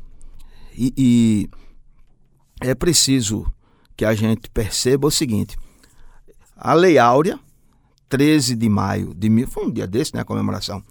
e, 0.77 0.93
e 0.97 1.49
é 2.59 2.75
preciso 2.75 3.45
que 3.95 4.03
a 4.03 4.13
gente 4.13 4.49
perceba 4.49 5.07
o 5.07 5.11
seguinte: 5.11 5.57
a 6.55 6.73
Lei 6.73 6.97
Áurea, 6.97 7.39
13 8.09 8.55
de 8.55 8.67
maio 8.67 9.13
de 9.13 9.45
foi 9.45 9.65
um 9.65 9.71
dia 9.71 9.87
desse, 9.87 10.13
né, 10.13 10.21
a 10.21 10.25
comemoração. 10.25 10.83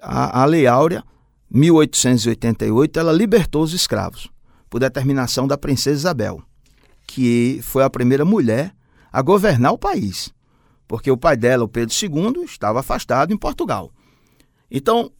A, 0.00 0.42
a 0.42 0.44
Lei 0.44 0.66
Áurea 0.66 1.04
1888, 1.50 2.98
ela 2.98 3.12
libertou 3.12 3.62
os 3.62 3.72
escravos, 3.72 4.28
por 4.68 4.80
determinação 4.80 5.46
da 5.46 5.58
princesa 5.58 5.98
Isabel, 5.98 6.42
que 7.06 7.60
foi 7.62 7.82
a 7.82 7.90
primeira 7.90 8.24
mulher 8.24 8.74
a 9.12 9.22
governar 9.22 9.72
o 9.72 9.78
país, 9.78 10.32
porque 10.86 11.10
o 11.10 11.16
pai 11.16 11.36
dela, 11.36 11.64
o 11.64 11.68
Pedro 11.68 11.94
II, 11.94 12.44
estava 12.44 12.80
afastado 12.80 13.32
em 13.32 13.36
Portugal. 13.36 13.90
Então, 14.70 15.10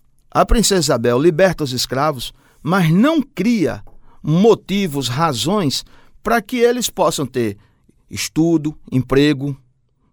a 0.41 0.45
princesa 0.45 0.81
Isabel 0.81 1.19
liberta 1.19 1.65
os 1.65 1.73
escravos, 1.73 2.31
mas 2.63 2.91
não 2.91 3.23
cria 3.23 3.83
motivos, 4.23 5.09
razões 5.09 5.83
para 6.23 6.43
que 6.43 6.59
eles 6.59 6.91
possam 6.91 7.25
ter 7.25 7.57
estudo, 8.11 8.77
emprego. 8.93 9.57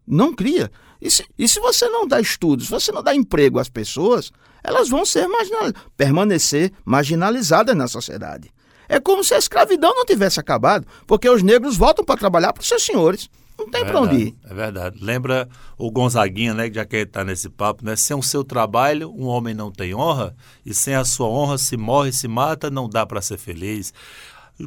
Não 0.08 0.34
cria. 0.34 0.72
E 1.02 1.12
se, 1.12 1.26
e 1.38 1.46
se 1.46 1.60
você 1.60 1.90
não 1.90 2.08
dá 2.08 2.22
estudos, 2.22 2.68
se 2.68 2.72
você 2.72 2.90
não 2.90 3.04
dá 3.04 3.14
emprego 3.14 3.60
às 3.60 3.68
pessoas, 3.68 4.32
elas 4.64 4.88
vão 4.88 5.06
ser 5.06 5.28
marginal, 5.28 5.74
permanecer 5.98 6.72
marginalizadas 6.86 7.76
na 7.76 7.90
sociedade. 7.90 8.50
É 8.88 9.02
como 9.02 9.26
se 9.26 9.34
a 9.34 9.38
escravidão 9.38 9.94
não 9.94 10.06
tivesse 10.06 10.40
acabado, 10.40 10.88
porque 11.06 11.30
os 11.30 11.44
negros 11.44 11.76
voltam 11.76 12.06
para 12.06 12.16
trabalhar 12.16 12.54
para 12.54 12.62
os 12.62 12.68
seus 12.70 12.86
senhores. 12.86 13.30
Não 13.64 13.70
tem 13.72 13.82
é 13.82 13.86
para 13.86 14.02
onde 14.02 14.16
ir. 14.16 14.36
É 14.44 14.54
verdade. 14.54 14.98
Lembra 15.02 15.48
o 15.78 15.90
Gonzaguinha, 15.90 16.54
né, 16.54 16.70
já 16.72 16.86
que 16.86 16.98
ele 16.98 17.04
está 17.04 17.24
nesse 17.24 17.50
papo, 17.50 17.86
né? 17.86 17.96
Sem 17.96 18.16
o 18.16 18.22
seu 18.22 18.44
trabalho, 18.44 19.12
um 19.16 19.26
homem 19.26 19.54
não 19.54 19.72
tem 19.72 19.96
honra, 19.96 20.36
e 20.66 20.74
sem 20.74 20.96
a 20.96 21.06
sua 21.06 21.28
honra 21.28 21.58
se 21.58 21.78
morre, 21.78 22.12
se 22.12 22.28
mata, 22.28 22.70
não 22.70 22.90
dá 22.90 23.06
para 23.06 23.22
ser 23.22 23.38
feliz. 23.38 23.94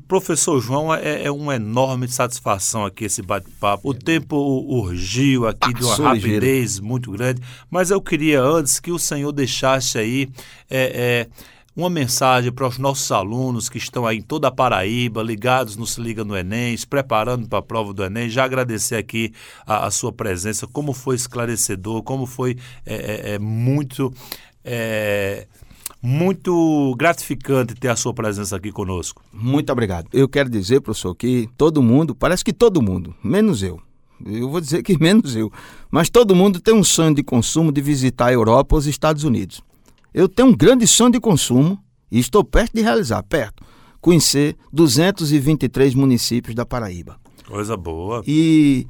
Professor 0.09 0.61
João, 0.61 0.93
é, 0.93 1.25
é, 1.25 1.31
uma 1.31 1.55
enorme 1.55 2.09
satisfação 2.09 2.85
aqui 2.85 3.05
esse 3.05 3.23
bate-papo. 3.23 3.89
O 3.89 3.95
tempo 3.95 4.37
urgiu 4.37 5.47
aqui 5.47 5.73
de 5.73 5.85
uma 5.85 5.95
rapidez 5.95 6.73
ligeiro. 6.73 6.85
muito 6.85 7.13
grande, 7.13 7.41
mas 7.71 7.91
eu 7.91 8.01
queria 8.01 8.43
antes 8.43 8.81
que 8.81 8.91
o 8.91 8.99
senhor 8.99 9.31
deixasse 9.31 9.97
aí 9.97 10.29
é, 10.69 11.29
é, 11.29 11.29
uma 11.77 11.91
mensagem 11.91 12.51
para 12.51 12.67
os 12.67 12.79
nossos 12.79 13.13
alunos 13.13 13.69
que 13.69 13.77
estão 13.77 14.07
aí 14.07 14.19
em 14.19 14.23
toda 14.23 14.49
a 14.49 14.51
Paraíba, 14.51 15.23
ligados 15.23 15.77
no 15.77 15.87
Se 15.87 16.01
Liga 16.01 16.25
no 16.25 16.35
Enem, 16.35 16.75
se 16.75 16.87
preparando 16.87 17.47
para 17.47 17.59
a 17.59 17.63
prova 17.63 17.93
do 17.93 18.03
Enem. 18.03 18.31
Já 18.31 18.45
agradecer 18.45 18.97
aqui 18.97 19.33
a, 19.67 19.87
a 19.87 19.91
sua 19.91 20.11
presença, 20.11 20.67
como 20.67 20.95
foi 20.95 21.17
esclarecedor, 21.17 22.03
como 22.03 22.25
foi 22.25 22.57
é, 22.87 22.95
é, 22.95 23.35
é 23.35 23.39
muito 23.39 24.13
muito 26.03 26.95
gratificante 26.97 27.75
ter 27.75 27.89
a 27.89 27.97
sua 27.97 28.15
presença 28.15 28.57
aqui 28.57 28.73
conosco. 28.73 29.23
Muito 29.33 29.71
obrigado. 29.71 30.09
Eu 30.13 30.29
quero 30.29 30.49
dizer, 30.49 30.81
professor, 30.81 31.15
que 31.15 31.49
todo 31.57 31.83
mundo, 31.83 32.15
parece 32.15 32.45
que 32.45 32.53
todo 32.53 32.81
mundo, 32.81 33.15
menos 33.23 33.63
eu, 33.63 33.81
eu 34.25 34.49
vou 34.49 34.61
dizer 34.61 34.83
que 34.83 34.97
menos 35.03 35.37
eu, 35.37 35.53
mas 35.91 36.09
todo 36.09 36.35
mundo 36.35 36.61
tem 36.61 36.75
um 36.75 36.85
sonho 36.85 37.15
de 37.15 37.23
consumo 37.23 37.71
de 37.71 37.81
visitar 37.81 38.27
a 38.27 38.33
Europa 38.33 38.77
ou 38.77 38.79
os 38.79 38.87
Estados 38.87 39.25
Unidos. 39.25 39.63
Eu 40.17 40.31
tenho 40.31 40.49
um 40.49 40.57
grande 40.57 40.87
sonho 40.87 41.13
de 41.13 41.21
consumo 41.21 41.79
e 42.11 42.19
estou 42.19 42.43
perto 42.43 42.73
de 42.73 42.81
realizar, 42.81 43.23
perto, 43.23 43.63
conhecer 44.01 44.57
223 44.73 45.95
municípios 45.95 46.55
da 46.55 46.65
Paraíba. 46.65 47.21
Coisa 47.47 47.77
boa. 47.77 48.23
E 48.27 48.87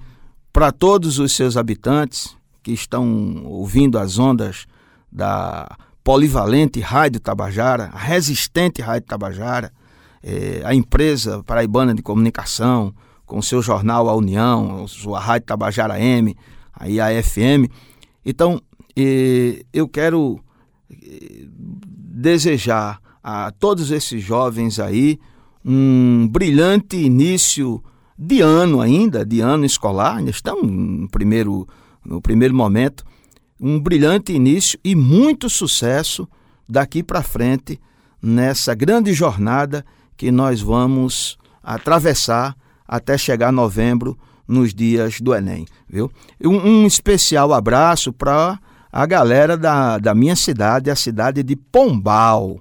para 0.53 0.71
todos 0.71 1.19
os 1.19 1.33
seus 1.33 1.57
habitantes 1.57 2.37
que 2.63 2.71
estão 2.71 3.45
ouvindo 3.45 3.99
as 3.99 4.21
ondas 4.21 4.69
da 5.11 5.77
polivalente 6.05 6.79
Rádio 6.79 7.19
Tabajara, 7.19 7.91
a 7.93 7.99
resistente 7.99 8.81
Rádio 8.81 9.09
Tabajara, 9.09 9.73
é, 10.23 10.63
a 10.65 10.77
empresa 10.77 11.43
paraibana 11.43 11.93
de 11.93 12.03
comunicação, 12.03 12.95
com 13.25 13.43
seu 13.43 13.61
jornal 13.61 14.09
A 14.09 14.15
União, 14.15 14.87
sua 14.87 15.19
Rádio 15.19 15.47
Tabajara 15.49 15.99
M, 15.99 16.37
aí 16.73 17.01
a 17.01 17.21
FM. 17.21 17.69
Então, 18.25 18.63
eu 19.73 19.89
quero 19.89 20.41
desejar 20.89 23.01
a 23.23 23.51
todos 23.51 23.91
esses 23.91 24.23
jovens 24.23 24.79
aí 24.79 25.19
um 25.65 26.29
brilhante 26.29 26.97
início 26.97 27.83
de 28.17 28.41
ano 28.41 28.81
ainda, 28.81 29.25
de 29.25 29.41
ano 29.41 29.65
escolar, 29.65 30.17
ainda 30.17 30.31
estão 30.31 30.63
no 30.63 31.09
primeiro, 31.09 31.67
no 32.05 32.21
primeiro 32.21 32.55
momento, 32.55 33.05
um 33.61 33.81
brilhante 33.81 34.33
início 34.33 34.79
e 34.85 34.95
muito 34.95 35.51
sucesso 35.51 36.29
daqui 36.69 37.03
para 37.03 37.23
frente 37.23 37.81
nessa 38.23 38.75
grande 38.75 39.13
jornada 39.13 39.85
que 40.17 40.31
nós 40.31 40.61
vamos 40.61 41.37
atravessar 41.63 42.57
até 42.87 43.19
chegar 43.19 43.53
novembro 43.53 44.17
nos 44.47 44.73
dias 44.73 45.21
do 45.21 45.35
Enem, 45.35 45.67
viu? 45.89 46.11
Um, 46.43 46.57
um 46.57 46.87
especial 46.87 47.53
abraço 47.53 48.13
para 48.13 48.59
a 48.93 49.07
galera 49.07 49.57
da, 49.57 49.99
da 49.99 50.15
minha 50.15 50.37
cidade, 50.37 50.91
a 50.91 50.97
cidade 50.97 51.43
de 51.43 51.57
Pombal. 51.57 52.61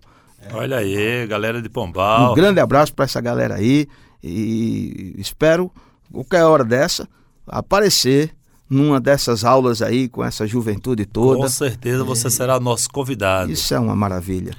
Olha 0.53 0.77
aí, 0.77 1.25
galera 1.27 1.61
de 1.61 1.69
Pombal. 1.69 2.31
Um 2.31 2.35
grande 2.35 2.59
abraço 2.59 2.93
para 2.93 3.05
essa 3.05 3.21
galera 3.21 3.55
aí 3.55 3.87
e 4.23 5.15
espero 5.17 5.71
qualquer 6.11 6.43
hora 6.43 6.63
dessa 6.63 7.07
aparecer 7.47 8.31
numa 8.69 8.99
dessas 8.99 9.43
aulas 9.43 9.81
aí 9.81 10.07
com 10.09 10.23
essa 10.23 10.47
juventude 10.47 11.05
toda. 11.05 11.41
Com 11.41 11.49
certeza 11.49 12.03
você 12.03 12.27
é. 12.27 12.29
será 12.31 12.59
nosso 12.59 12.89
convidado. 12.89 13.51
Isso 13.51 13.73
é 13.73 13.79
uma 13.79 13.95
maravilha. 13.95 14.53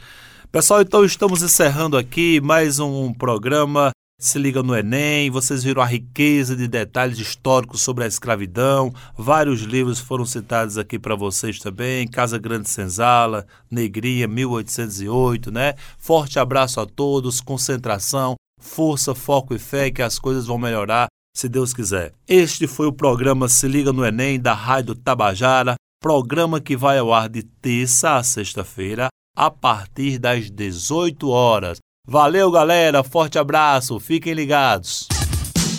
Pessoal, 0.50 0.80
então 0.80 1.04
estamos 1.04 1.42
encerrando 1.42 1.96
aqui 1.96 2.40
mais 2.40 2.78
um 2.78 3.12
programa 3.12 3.90
se 4.18 4.38
liga 4.38 4.62
no 4.62 4.74
Enem, 4.74 5.30
vocês 5.30 5.62
viram 5.62 5.82
a 5.82 5.86
riqueza 5.86 6.56
de 6.56 6.66
detalhes 6.66 7.18
históricos 7.18 7.82
sobre 7.82 8.04
a 8.04 8.06
escravidão. 8.06 8.92
Vários 9.16 9.60
livros 9.60 10.00
foram 10.00 10.24
citados 10.24 10.78
aqui 10.78 10.98
para 10.98 11.14
vocês 11.14 11.58
também. 11.58 12.08
Casa 12.08 12.38
Grande 12.38 12.68
Senzala, 12.68 13.46
Negria, 13.70 14.26
1808, 14.26 15.50
né? 15.50 15.74
Forte 15.98 16.38
abraço 16.38 16.80
a 16.80 16.86
todos, 16.86 17.42
concentração, 17.42 18.34
força, 18.58 19.14
foco 19.14 19.54
e 19.54 19.58
fé 19.58 19.90
que 19.90 20.02
as 20.02 20.18
coisas 20.18 20.46
vão 20.46 20.56
melhorar 20.56 21.08
se 21.36 21.48
Deus 21.48 21.74
quiser. 21.74 22.12
Este 22.26 22.66
foi 22.66 22.86
o 22.86 22.92
programa 22.92 23.48
Se 23.48 23.68
Liga 23.68 23.92
no 23.92 24.04
Enem 24.04 24.40
da 24.40 24.54
Rádio 24.54 24.94
Tabajara, 24.94 25.74
programa 26.02 26.58
que 26.58 26.74
vai 26.74 26.98
ao 26.98 27.12
ar 27.12 27.28
de 27.28 27.42
terça 27.42 28.16
a 28.16 28.22
sexta-feira, 28.22 29.08
a 29.36 29.50
partir 29.50 30.18
das 30.18 30.50
18 30.50 31.28
horas. 31.28 31.78
Valeu, 32.07 32.52
galera, 32.52 33.02
forte 33.02 33.36
abraço, 33.36 33.98
fiquem 33.98 34.32
ligados. 34.32 35.09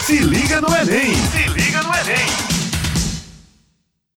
Se 0.06 0.20
liga 0.20 0.60
no 0.60 0.68
Enem! 0.76 1.14
Se 1.16 1.48
liga 1.50 1.82
no 1.82 1.94
Enem! 1.94 2.47